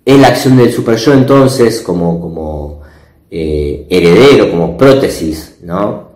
[0.05, 2.81] Es la acción del super yo entonces como, como
[3.29, 6.11] eh, heredero, como prótesis ¿no?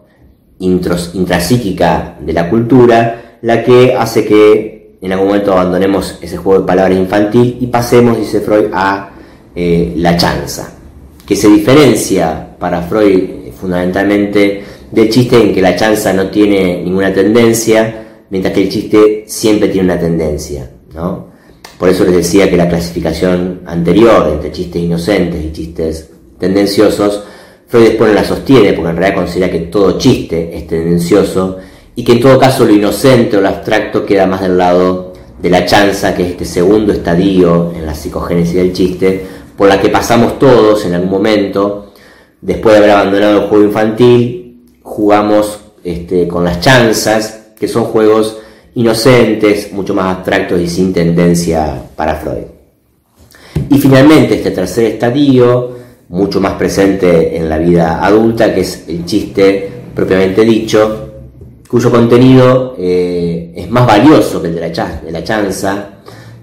[0.59, 6.67] intrapsíquica de la cultura, la que hace que en algún momento abandonemos ese juego de
[6.67, 9.11] palabras infantil y pasemos, dice Freud, a
[9.55, 10.73] eh, la chanza,
[11.25, 17.13] que se diferencia para Freud fundamentalmente del chiste en que la chanza no tiene ninguna
[17.13, 21.27] tendencia, mientras que el chiste siempre tiene una tendencia, ¿no?
[21.77, 27.23] Por eso les decía que la clasificación anterior entre chistes inocentes y chistes tendenciosos,
[27.67, 31.57] Freud después no la sostiene porque en realidad considera que todo chiste es tendencioso
[31.97, 35.49] y que en todo caso lo inocente o lo abstracto queda más del lado de
[35.49, 39.25] la chanza, que es este segundo estadio en la psicogénesis del chiste,
[39.57, 41.93] por la que pasamos todos en algún momento,
[42.39, 48.41] después de haber abandonado el juego infantil, jugamos este, con las chanzas, que son juegos
[48.75, 52.45] inocentes, mucho más abstractos y sin tendencia para Freud.
[53.71, 55.71] Y finalmente este tercer estadio,
[56.09, 61.06] mucho más presente en la vida adulta, que es el chiste propiamente dicho,
[61.67, 65.89] cuyo contenido eh, es más valioso que el de la, de la chanza,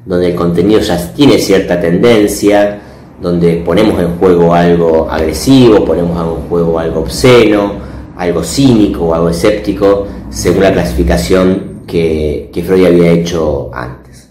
[0.04, 2.80] donde el contenido ya tiene cierta tendencia,
[3.20, 7.72] donde ponemos en juego algo agresivo, ponemos en juego algo obsceno,
[8.16, 14.30] algo cínico o algo escéptico, según la clasificación que, que Freud había hecho antes.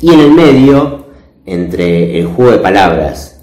[0.00, 1.04] Y en el medio,
[1.44, 3.40] entre el juego de palabras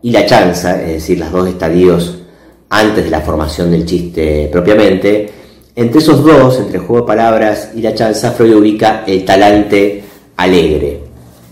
[0.00, 2.22] y la chanza, es decir, los dos estadios
[2.70, 5.37] antes de la formación del chiste propiamente,
[5.78, 10.02] entre esos dos, entre el juego de palabras y la chanza, Freud ubica el talante
[10.36, 11.02] alegre,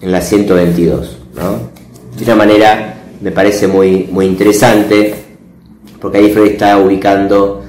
[0.03, 1.19] en la 122.
[2.19, 5.15] De una manera, me parece muy, muy interesante,
[6.01, 7.63] porque ahí Freud está ubicando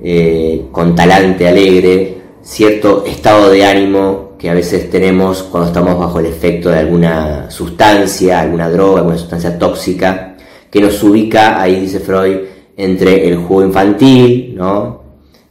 [0.00, 6.20] eh, con talante alegre cierto estado de ánimo que a veces tenemos cuando estamos bajo
[6.20, 10.36] el efecto de alguna sustancia, alguna droga, alguna sustancia tóxica,
[10.70, 12.36] que nos ubica, ahí dice Freud,
[12.76, 15.03] entre el juego infantil, ¿no?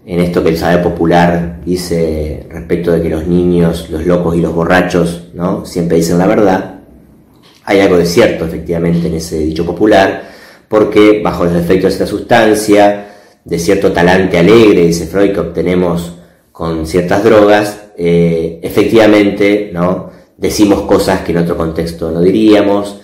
[0.06, 4.42] En esto que el saber popular dice respecto de que los niños, los locos y
[4.42, 5.66] los borrachos, ¿no?
[5.66, 6.82] Siempre dicen la verdad.
[7.66, 10.30] Hay algo de cierto, efectivamente, en ese dicho popular,
[10.68, 13.08] porque bajo los efectos de esta sustancia,
[13.46, 16.16] de cierto talante alegre, dice Freud, que obtenemos
[16.52, 20.12] con ciertas drogas, eh, efectivamente, ¿no?
[20.38, 23.00] Decimos cosas que en otro contexto no diríamos,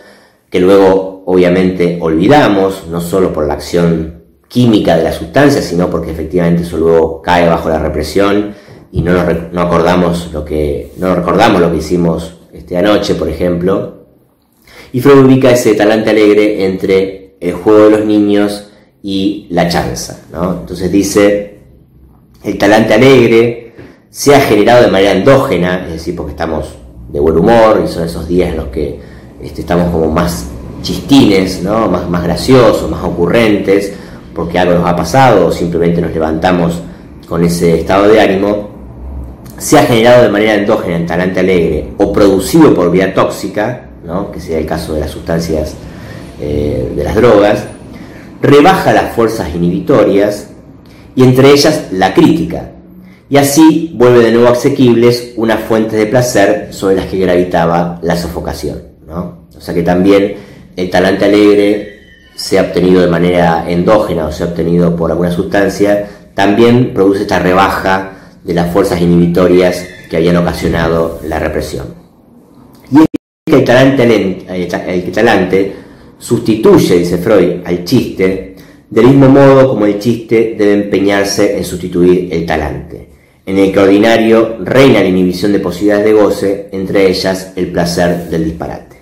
[0.49, 4.18] que luego obviamente olvidamos, no solo por la acción
[4.49, 8.53] química de la sustancia, sino porque efectivamente eso luego cae bajo la represión
[8.91, 13.29] y no, nos, no acordamos lo que no recordamos lo que hicimos este anoche, por
[13.29, 13.99] ejemplo.
[14.91, 18.71] Y Freud ubica ese talante alegre entre el juego de los niños
[19.03, 20.59] y la chanza, ¿no?
[20.62, 21.59] Entonces dice,
[22.43, 23.73] el talante alegre
[24.09, 26.73] se ha generado de manera endógena, es decir, porque estamos
[27.12, 28.99] de buen humor y son esos días en los que
[29.41, 30.47] este, estamos como más
[30.81, 31.88] chistines, ¿no?
[31.88, 33.93] más, más graciosos, más ocurrentes,
[34.39, 36.82] porque algo nos ha pasado o simplemente nos levantamos
[37.28, 38.69] con ese estado de ánimo,
[39.58, 44.32] se ha generado de manera endógena en talante alegre o producido por vía tóxica, ¿no?
[44.32, 45.75] que sería el caso de las sustancias
[46.39, 47.65] eh, de las drogas,
[48.41, 50.52] rebaja las fuerzas inhibitorias
[51.13, 52.71] y entre ellas la crítica,
[53.30, 58.15] y así vuelve de nuevo asequibles unas fuentes de placer sobre las que gravitaba la
[58.15, 58.84] sofocación.
[59.06, 59.49] ¿no?
[59.54, 60.36] O sea que también
[60.78, 61.98] el talante alegre
[62.39, 67.23] se ha obtenido de manera endógena o se ha obtenido por alguna sustancia, también produce
[67.23, 68.12] esta rebaja
[68.45, 71.88] de las fuerzas inhibitorias que habían ocasionado la represión.
[72.89, 73.04] Y
[73.54, 75.75] el talante, el talante
[76.17, 78.56] sustituye, dice Freud, al chiste,
[78.89, 83.10] del mismo modo como el chiste debe empeñarse en sustituir el talante,
[83.45, 88.30] en el que ordinario reina la inhibición de posibilidades de goce, entre ellas el placer
[88.30, 88.95] del disparate.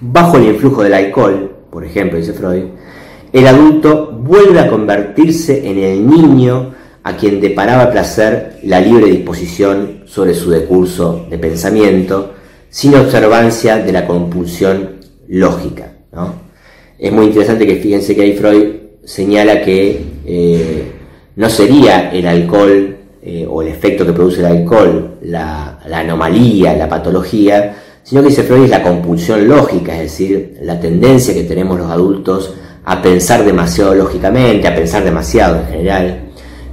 [0.00, 2.64] Bajo el influjo del alcohol, por ejemplo, dice Freud,
[3.32, 10.02] el adulto vuelve a convertirse en el niño a quien deparaba placer la libre disposición
[10.06, 12.34] sobre su decurso de pensamiento,
[12.68, 14.96] sin observancia de la compulsión
[15.28, 15.92] lógica.
[16.98, 20.92] Es muy interesante que fíjense que ahí Freud señala que eh,
[21.36, 26.74] no sería el alcohol eh, o el efecto que produce el alcohol la, la anomalía,
[26.76, 27.76] la patología,
[28.10, 31.88] sino que dice Freud es la compulsión lógica, es decir, la tendencia que tenemos los
[31.88, 36.20] adultos a pensar demasiado lógicamente, a pensar demasiado en general,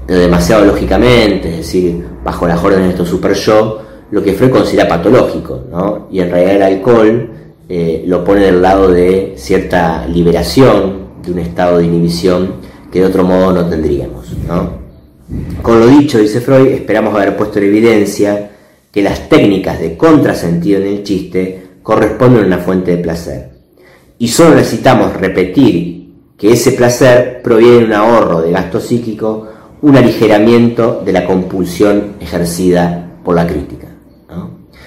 [0.08, 4.50] pero demasiado lógicamente, es decir, bajo las órdenes de nuestro super yo, lo que Freud
[4.50, 6.08] considera patológico, ¿no?
[6.12, 7.30] Y en realidad el alcohol
[7.70, 12.54] eh, lo pone del lado de cierta liberación, de un estado de inhibición
[12.92, 14.72] que de otro modo no tendríamos, ¿no?
[15.62, 18.57] Con lo dicho, dice Freud, esperamos haber puesto en evidencia
[18.92, 23.50] que las técnicas de contrasentido en el chiste corresponden a una fuente de placer.
[24.20, 29.48] Y solo necesitamos repetir que ese placer proviene de un ahorro de gasto psíquico,
[29.82, 33.88] un aligeramiento de la compulsión ejercida por la crítica.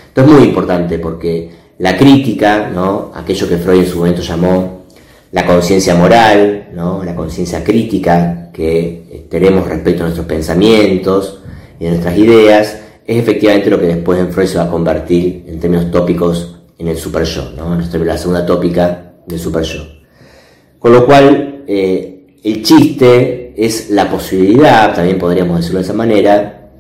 [0.09, 3.13] Esto es muy importante porque la crítica, ¿no?
[3.15, 4.87] aquello que Freud en su momento llamó
[5.31, 7.05] la conciencia moral, ¿no?
[7.05, 11.41] la conciencia crítica que tenemos respecto a nuestros pensamientos,
[11.81, 12.79] y nuestras ideas,
[13.11, 16.87] es efectivamente lo que después en Freud se va a convertir en términos tópicos en
[16.87, 17.75] el super yo, ¿no?
[17.75, 19.81] en la segunda tópica del super yo.
[20.79, 26.71] Con lo cual, eh, el chiste es la posibilidad, también podríamos decirlo de esa manera,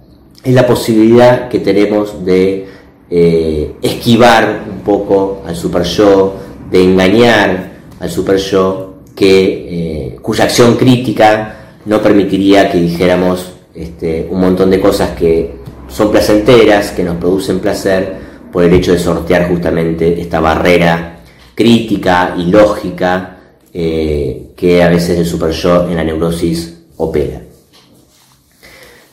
[0.45, 2.65] es la posibilidad que tenemos de
[3.11, 6.37] eh, esquivar un poco al super yo,
[6.71, 14.29] de engañar al super yo, que, eh, cuya acción crítica no permitiría que dijéramos este,
[14.31, 15.60] un montón de cosas que
[15.91, 21.21] son placenteras, que nos producen placer, por el hecho de sortear justamente esta barrera
[21.55, 23.39] crítica y lógica
[23.73, 27.41] eh, que a veces el super yo en la neurosis opera.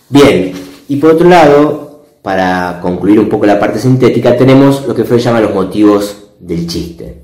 [0.09, 0.53] Bien,
[0.87, 5.19] y por otro lado, para concluir un poco la parte sintética, tenemos lo que Freud
[5.19, 7.21] llama los motivos del chiste,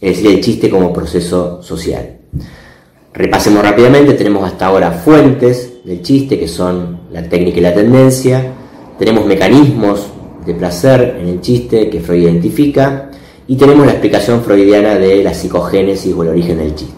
[0.00, 2.18] es decir, el chiste como proceso social.
[3.12, 8.52] Repasemos rápidamente, tenemos hasta ahora fuentes del chiste, que son la técnica y la tendencia,
[8.98, 10.06] tenemos mecanismos
[10.44, 13.10] de placer en el chiste que Freud identifica,
[13.48, 16.94] y tenemos la explicación freudiana de la psicogénesis o el origen del chiste.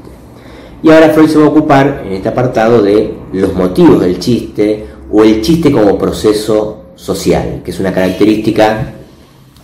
[0.83, 4.87] Y ahora Freud se va a ocupar en este apartado de los motivos del chiste
[5.11, 8.95] o el chiste como proceso social, que es una característica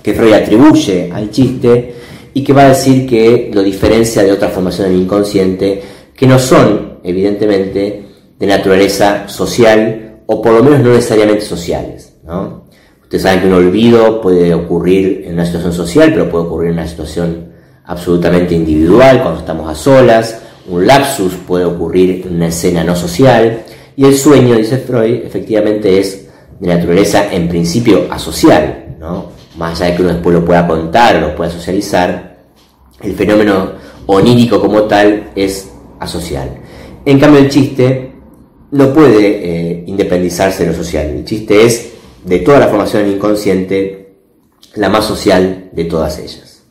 [0.02, 1.94] que Freud atribuye al chiste
[2.34, 5.82] y que va a decir que lo diferencia de otras formaciones del inconsciente
[6.14, 8.04] que no son, evidentemente,
[8.38, 12.13] de naturaleza social o por lo menos no necesariamente sociales.
[12.24, 12.64] ¿No?
[13.02, 16.78] Ustedes saben que un olvido puede ocurrir en una situación social, pero puede ocurrir en
[16.78, 17.52] una situación
[17.84, 20.40] absolutamente individual, cuando estamos a solas.
[20.68, 23.62] Un lapsus puede ocurrir en una escena no social.
[23.96, 26.26] Y el sueño, dice Freud, efectivamente es
[26.58, 29.26] de naturaleza en principio asocial, ¿no?
[29.56, 32.38] Más allá de que uno después lo pueda contar lo pueda socializar,
[33.02, 33.72] el fenómeno
[34.06, 35.70] onírico como tal es
[36.00, 36.48] asocial.
[37.04, 38.12] En cambio, el chiste
[38.70, 41.06] no puede eh, independizarse de lo social.
[41.06, 41.93] El chiste es,
[42.24, 44.14] de toda la formación inconsciente,
[44.74, 46.62] la más social de todas ellas.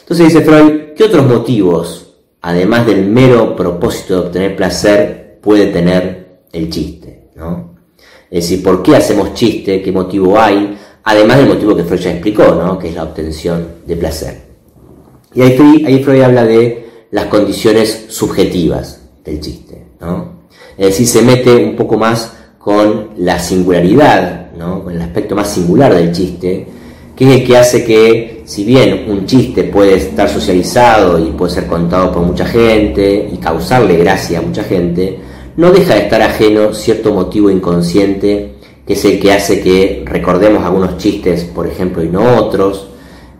[0.00, 6.40] Entonces dice Freud, ¿qué otros motivos, además del mero propósito de obtener placer, puede tener
[6.52, 7.28] el chiste?
[7.36, 7.74] ¿no?
[8.30, 9.82] Es decir, ¿por qué hacemos chiste?
[9.82, 10.78] ¿Qué motivo hay?
[11.04, 12.78] Además del motivo que Freud ya explicó, ¿no?
[12.78, 14.40] que es la obtención de placer.
[15.34, 20.40] Y ahí ahí Freud habla de las condiciones subjetivas del chiste, ¿no?
[20.76, 24.84] Es decir, se mete un poco más con la singularidad, ¿no?
[24.84, 26.66] Con el aspecto más singular del chiste,
[27.16, 31.52] que es el que hace que, si bien un chiste puede estar socializado y puede
[31.52, 35.18] ser contado por mucha gente y causarle gracia a mucha gente,
[35.56, 40.64] no deja de estar ajeno cierto motivo inconsciente que es el que hace que recordemos
[40.64, 42.88] algunos chistes, por ejemplo, y no otros,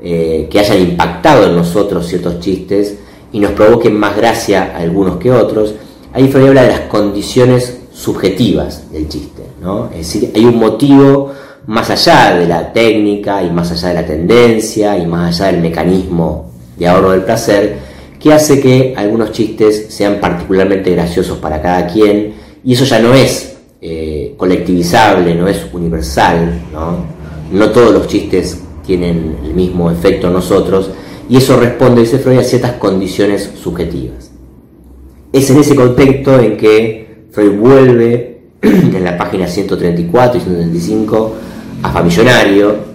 [0.01, 2.99] eh, que hayan impactado en nosotros ciertos chistes,
[3.33, 5.75] y nos provoquen más gracia algunos que otros,
[6.13, 9.87] ahí Freud habla de las condiciones subjetivas del chiste, ¿no?
[9.91, 11.33] Es decir, hay un motivo
[11.67, 15.61] más allá de la técnica y más allá de la tendencia y más allá del
[15.61, 21.87] mecanismo de ahorro del placer que hace que algunos chistes sean particularmente graciosos para cada
[21.87, 27.05] quien y eso ya no es eh, colectivizable, no es universal, ¿no?
[27.51, 30.91] No todos los chistes tienen el mismo efecto en nosotros
[31.29, 34.31] y eso responde, dice Freud, a ciertas condiciones subjetivas.
[35.33, 38.30] Es en ese contexto en que Freud vuelve
[38.63, 41.35] en la página 134 y 135
[41.83, 42.91] a Famillonario.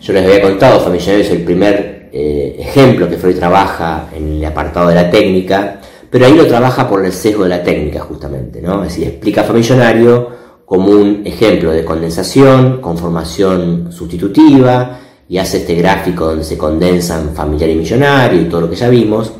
[0.00, 4.44] Yo les había contado, Famillonario es el primer eh, ejemplo que Freud trabaja en el
[4.44, 5.80] apartado de la técnica,
[6.10, 8.82] pero ahí lo trabaja por el sesgo de la técnica justamente, ¿no?
[8.82, 10.28] Es decir, explica Famillonario
[10.64, 17.70] como un ejemplo de condensación, conformación sustitutiva, y hace este gráfico donde se condensan familiar
[17.70, 19.32] y millonario y todo lo que ya vimos,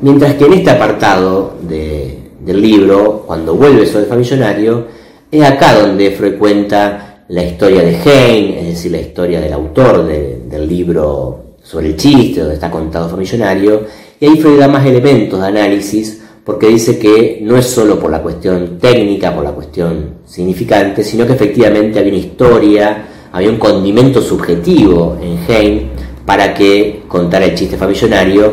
[0.00, 4.86] mientras que en este apartado del libro, cuando vuelve sobre Famillonario,
[5.30, 10.68] es acá donde frecuenta la historia de Heine, es decir, la historia del autor del
[10.68, 13.84] libro sobre el chiste, donde está contado Famillonario,
[14.20, 18.10] y ahí Freud da más elementos de análisis, porque dice que no es solo por
[18.10, 23.58] la cuestión técnica, por la cuestión significante, sino que efectivamente hay una historia, había un
[23.58, 25.90] condimento subjetivo en Heine
[26.24, 28.52] para que contara el chiste familionario,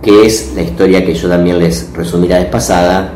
[0.00, 3.12] que es la historia que yo también les resumí la vez pasada,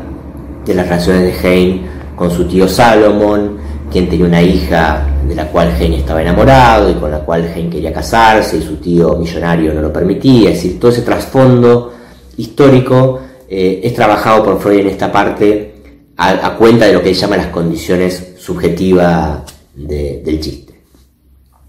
[0.63, 1.88] de las relaciones de Heine
[2.19, 3.57] con su tío Salomón,
[3.89, 7.69] quien tenía una hija de la cual Heine estaba enamorado y con la cual Heine
[7.69, 10.49] quería casarse y su tío millonario no lo permitía.
[10.49, 11.93] Es decir, todo ese trasfondo
[12.35, 15.75] histórico eh, es trabajado por Freud en esta parte
[16.17, 19.41] a, cuenta de lo que él llama las condiciones subjetivas
[19.73, 20.73] del chiste.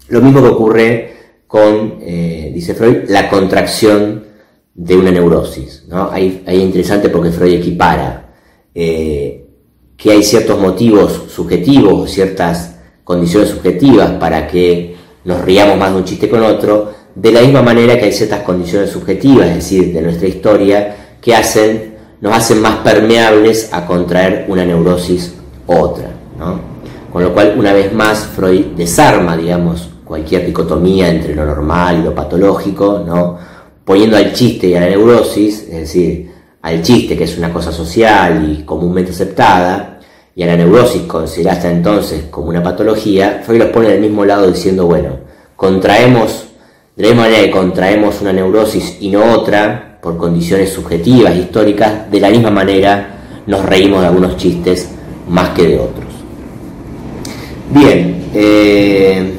[0.09, 1.13] Lo mismo que ocurre
[1.47, 4.25] con, eh, dice Freud, la contracción
[4.73, 5.85] de una neurosis.
[5.87, 6.11] ¿no?
[6.11, 8.33] Ahí, es interesante porque Freud equipara
[8.75, 9.40] eh,
[10.01, 14.95] que hay ciertos motivos subjetivos, ciertas condiciones subjetivas para que
[15.25, 18.41] nos riamos más de un chiste con otro, de la misma manera que hay ciertas
[18.41, 24.45] condiciones subjetivas, es decir, de nuestra historia, que hacen, nos hacen más permeables a contraer
[24.47, 25.35] una neurosis
[25.67, 26.09] u otra.
[27.13, 32.03] Con lo cual, una vez más, Freud desarma, digamos, cualquier dicotomía entre lo normal y
[32.03, 33.37] lo patológico, ¿no?
[33.85, 36.30] poniendo al chiste y a la neurosis, es decir,
[36.61, 39.99] al chiste, que es una cosa social y comúnmente aceptada,
[40.35, 44.23] y a la neurosis considerada hasta entonces como una patología, Freud los pone del mismo
[44.23, 45.17] lado diciendo, bueno,
[45.55, 46.47] contraemos,
[46.95, 52.09] de la misma manera que contraemos una neurosis y no otra, por condiciones subjetivas, históricas,
[52.09, 54.89] de la misma manera nos reímos de algunos chistes
[55.29, 56.11] más que de otros.
[57.73, 59.33] Bien, eh,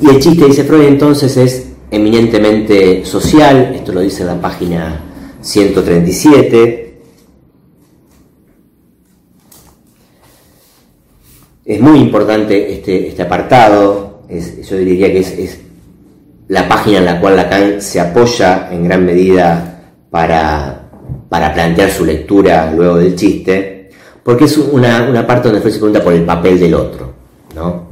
[0.00, 5.05] y el chiste, dice Freud, entonces es eminentemente social, esto lo dice en la página
[5.46, 6.86] 137,
[11.64, 15.58] Es muy importante este, este apartado, yo diría que es,
[16.46, 20.82] la página en la cual Lacan se apoya en gran medida para,
[21.28, 23.90] plantear su lectura luego del chiste,
[24.22, 27.12] porque es una, parte donde Freud se pregunta por el papel del otro.
[27.56, 27.82] ¿no?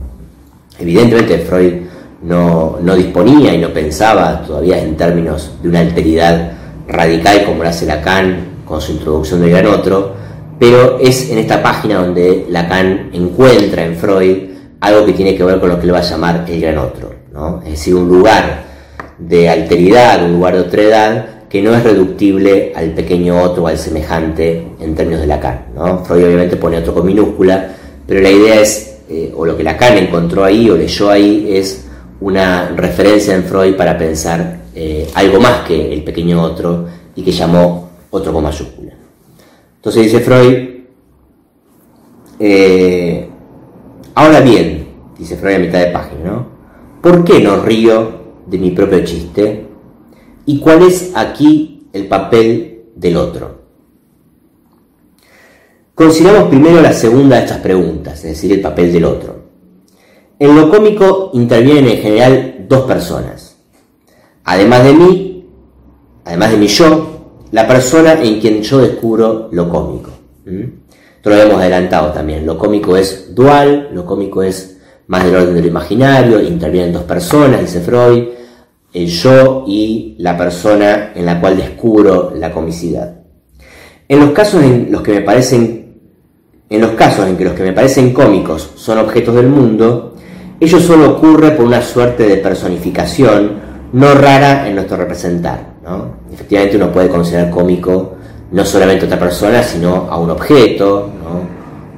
[0.79, 1.75] Evidentemente Freud
[2.23, 7.69] no, no, disponía y no pensaba todavía en términos de una alteridad radical como lo
[7.69, 10.15] hace Lacan con su introducción del gran otro,
[10.59, 14.37] pero es en esta página donde Lacan encuentra en Freud
[14.81, 17.15] algo que tiene que ver con lo que él va a llamar el gran otro,
[17.33, 17.61] ¿no?
[17.65, 18.65] es decir, un lugar
[19.19, 23.79] de alteridad, un lugar de otredad que no es reductible al pequeño otro o al
[23.79, 25.67] semejante en términos de Lacan.
[26.05, 27.69] Freud obviamente pone otro con minúscula,
[28.07, 31.87] pero la idea es, eh, o lo que Lacan encontró ahí o leyó ahí, es
[32.21, 37.33] una referencia en Freud para pensar eh, algo más que el pequeño otro y que
[37.33, 38.93] llamó otro con mayúscula.
[39.77, 40.69] Entonces dice Freud,
[42.39, 43.29] eh,
[44.15, 46.47] ahora bien, dice Freud a mitad de página.
[47.01, 49.67] ¿Por qué no río de mi propio chiste?
[50.47, 53.63] ¿Y cuál es aquí el papel del otro?
[55.95, 59.45] Consideramos primero la segunda de estas preguntas, es decir, el papel del otro.
[60.39, 63.54] En lo cómico intervienen en general dos personas.
[64.45, 65.47] Además de mí,
[66.25, 70.11] además de mi yo, la persona en quien yo descubro lo cómico.
[70.45, 72.45] Esto lo hemos adelantado también.
[72.45, 77.05] Lo cómico es dual, lo cómico es más del orden de lo imaginario, intervienen dos
[77.05, 78.29] personas, dice Freud,
[78.93, 83.21] el yo y la persona en la cual descubro la comicidad.
[84.09, 85.85] En los casos en los que me parecen
[86.71, 90.17] en los casos en que los que me parecen cómicos son objetos del mundo,
[90.59, 95.75] ello solo ocurre por una suerte de personificación no rara en nuestro representar.
[96.33, 98.15] Efectivamente uno puede considerar cómico
[98.51, 101.11] no solamente a otra persona, sino a un objeto,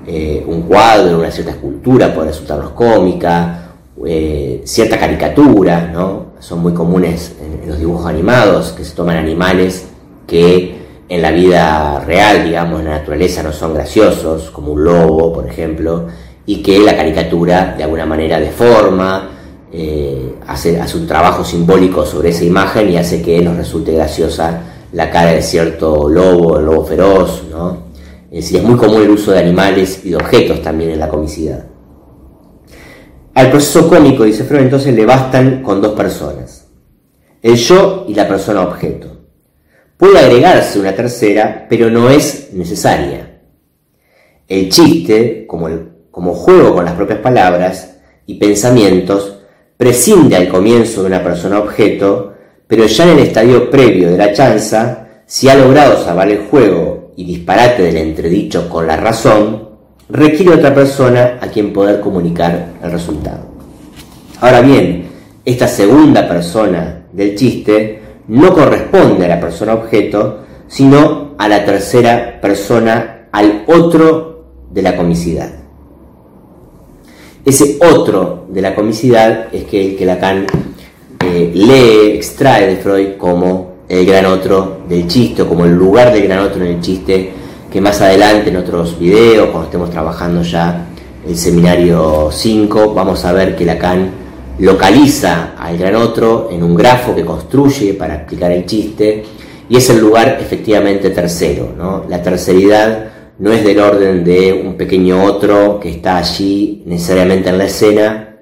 [0.06, 3.72] eh, un cuadro, una cierta escultura puede resultarnos cómica,
[4.04, 6.26] eh, cierta caricatura, ¿no?
[6.38, 9.86] son muy comunes en, los dibujos animados, que se toman animales
[10.26, 10.76] que
[11.08, 15.46] en la vida real, digamos, en la naturaleza no son graciosos, como un lobo, por
[15.46, 16.06] ejemplo,
[16.44, 19.35] y que la caricatura de alguna manera deforma,
[19.72, 24.62] eh, hace, hace, un trabajo simbólico sobre esa imagen y hace que nos resulte graciosa
[24.92, 27.86] la cara de cierto lobo, el lobo feroz, ¿no?
[28.30, 31.08] Es decir, es muy común el uso de animales y de objetos también en la
[31.08, 31.64] comicidad.
[33.34, 36.68] Al proceso cómico, dice Freud, entonces le bastan con dos personas,
[37.42, 39.08] el yo y la persona objeto.
[39.96, 43.40] Puede agregarse una tercera, pero no es necesaria.
[44.48, 47.96] El chiste, como, el, como juego con las propias palabras
[48.26, 49.35] y pensamientos,
[49.76, 52.32] prescinde al comienzo de una persona objeto,
[52.66, 57.12] pero ya en el estadio previo de la chanza, si ha logrado salvar el juego
[57.16, 59.68] y disparate del entredicho con la razón,
[60.08, 63.46] requiere otra persona a quien poder comunicar el resultado.
[64.40, 65.06] Ahora bien,
[65.44, 72.40] esta segunda persona del chiste no corresponde a la persona objeto, sino a la tercera
[72.40, 75.65] persona, al otro de la comicidad.
[77.46, 80.48] Ese otro de la comicidad es que el que Lacan
[81.24, 86.24] eh, lee, extrae de Freud como el gran otro del chiste, como el lugar del
[86.24, 87.30] gran otro en el chiste,
[87.70, 90.88] que más adelante en otros videos, cuando estemos trabajando ya
[91.24, 94.10] el seminario 5, vamos a ver que Lacan
[94.58, 99.22] localiza al gran otro en un grafo que construye para explicar el chiste,
[99.68, 102.06] y es el lugar efectivamente tercero, ¿no?
[102.08, 107.58] La terceridad no es del orden de un pequeño otro que está allí necesariamente en
[107.58, 108.36] la escena,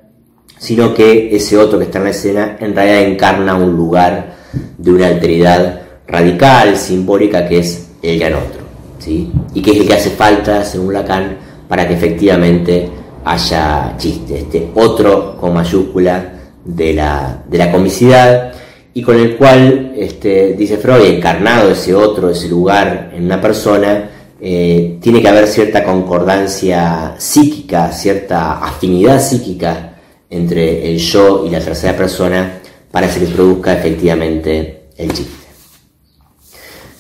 [0.59, 4.36] sino que ese otro que está en la escena en realidad encarna un lugar
[4.78, 8.61] de una alteridad radical, simbólica, que es el gran otro,
[8.99, 9.32] ¿sí?
[9.53, 11.38] y que es el que hace falta, según Lacan,
[11.68, 12.88] para que efectivamente
[13.24, 16.32] haya chiste, este otro con mayúscula
[16.64, 18.53] de la, de la comicidad
[18.92, 24.11] y con el cual, este, dice Freud, encarnado ese otro, ese lugar en una persona,
[24.41, 31.61] eh, tiene que haber cierta concordancia psíquica, cierta afinidad psíquica entre el yo y la
[31.61, 32.61] tercera persona
[32.91, 35.45] para que se produzca efectivamente el chiste.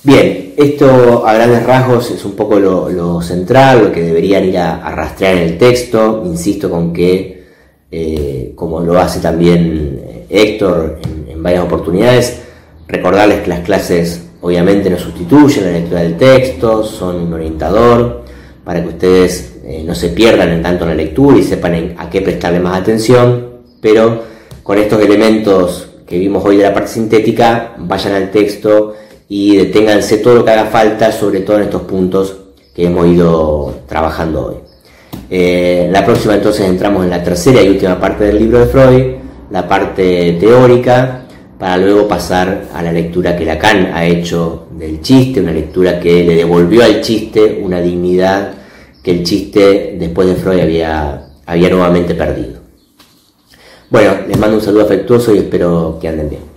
[0.02, 4.90] Bien, esto a grandes rasgos es un poco lo, central, lo que deberían ir a,
[4.94, 6.22] rastrear en el texto.
[6.26, 7.46] Insisto con que,
[7.90, 12.38] eh, como lo hace también eh, Héctor en, varias oportunidades,
[12.86, 18.24] recordarles que las clases obviamente no sustituyen la lectura del texto, son un orientador
[18.62, 22.10] para que ustedes eh, no se pierdan en tanto en la lectura y sepan a
[22.10, 24.22] qué prestarle más atención, pero
[24.62, 28.92] con estos elementos que vimos hoy de la parte sintética, vayan al texto
[29.30, 32.36] y deténganse todo lo que haga falta, sobre todo en estos puntos
[32.74, 34.56] que hemos ido trabajando hoy.
[35.30, 39.04] Eh, la próxima entonces entramos en la tercera y última parte del libro de Freud,
[39.50, 41.23] la parte teórica,
[41.58, 46.24] para luego pasar a la lectura que Lacan ha hecho del chiste, una lectura que
[46.24, 48.52] le devolvió al chiste una dignidad
[49.02, 52.60] que el chiste después de Freud había, había nuevamente perdido.
[53.90, 56.53] Bueno, les mando un saludo afectuoso y espero que anden bien.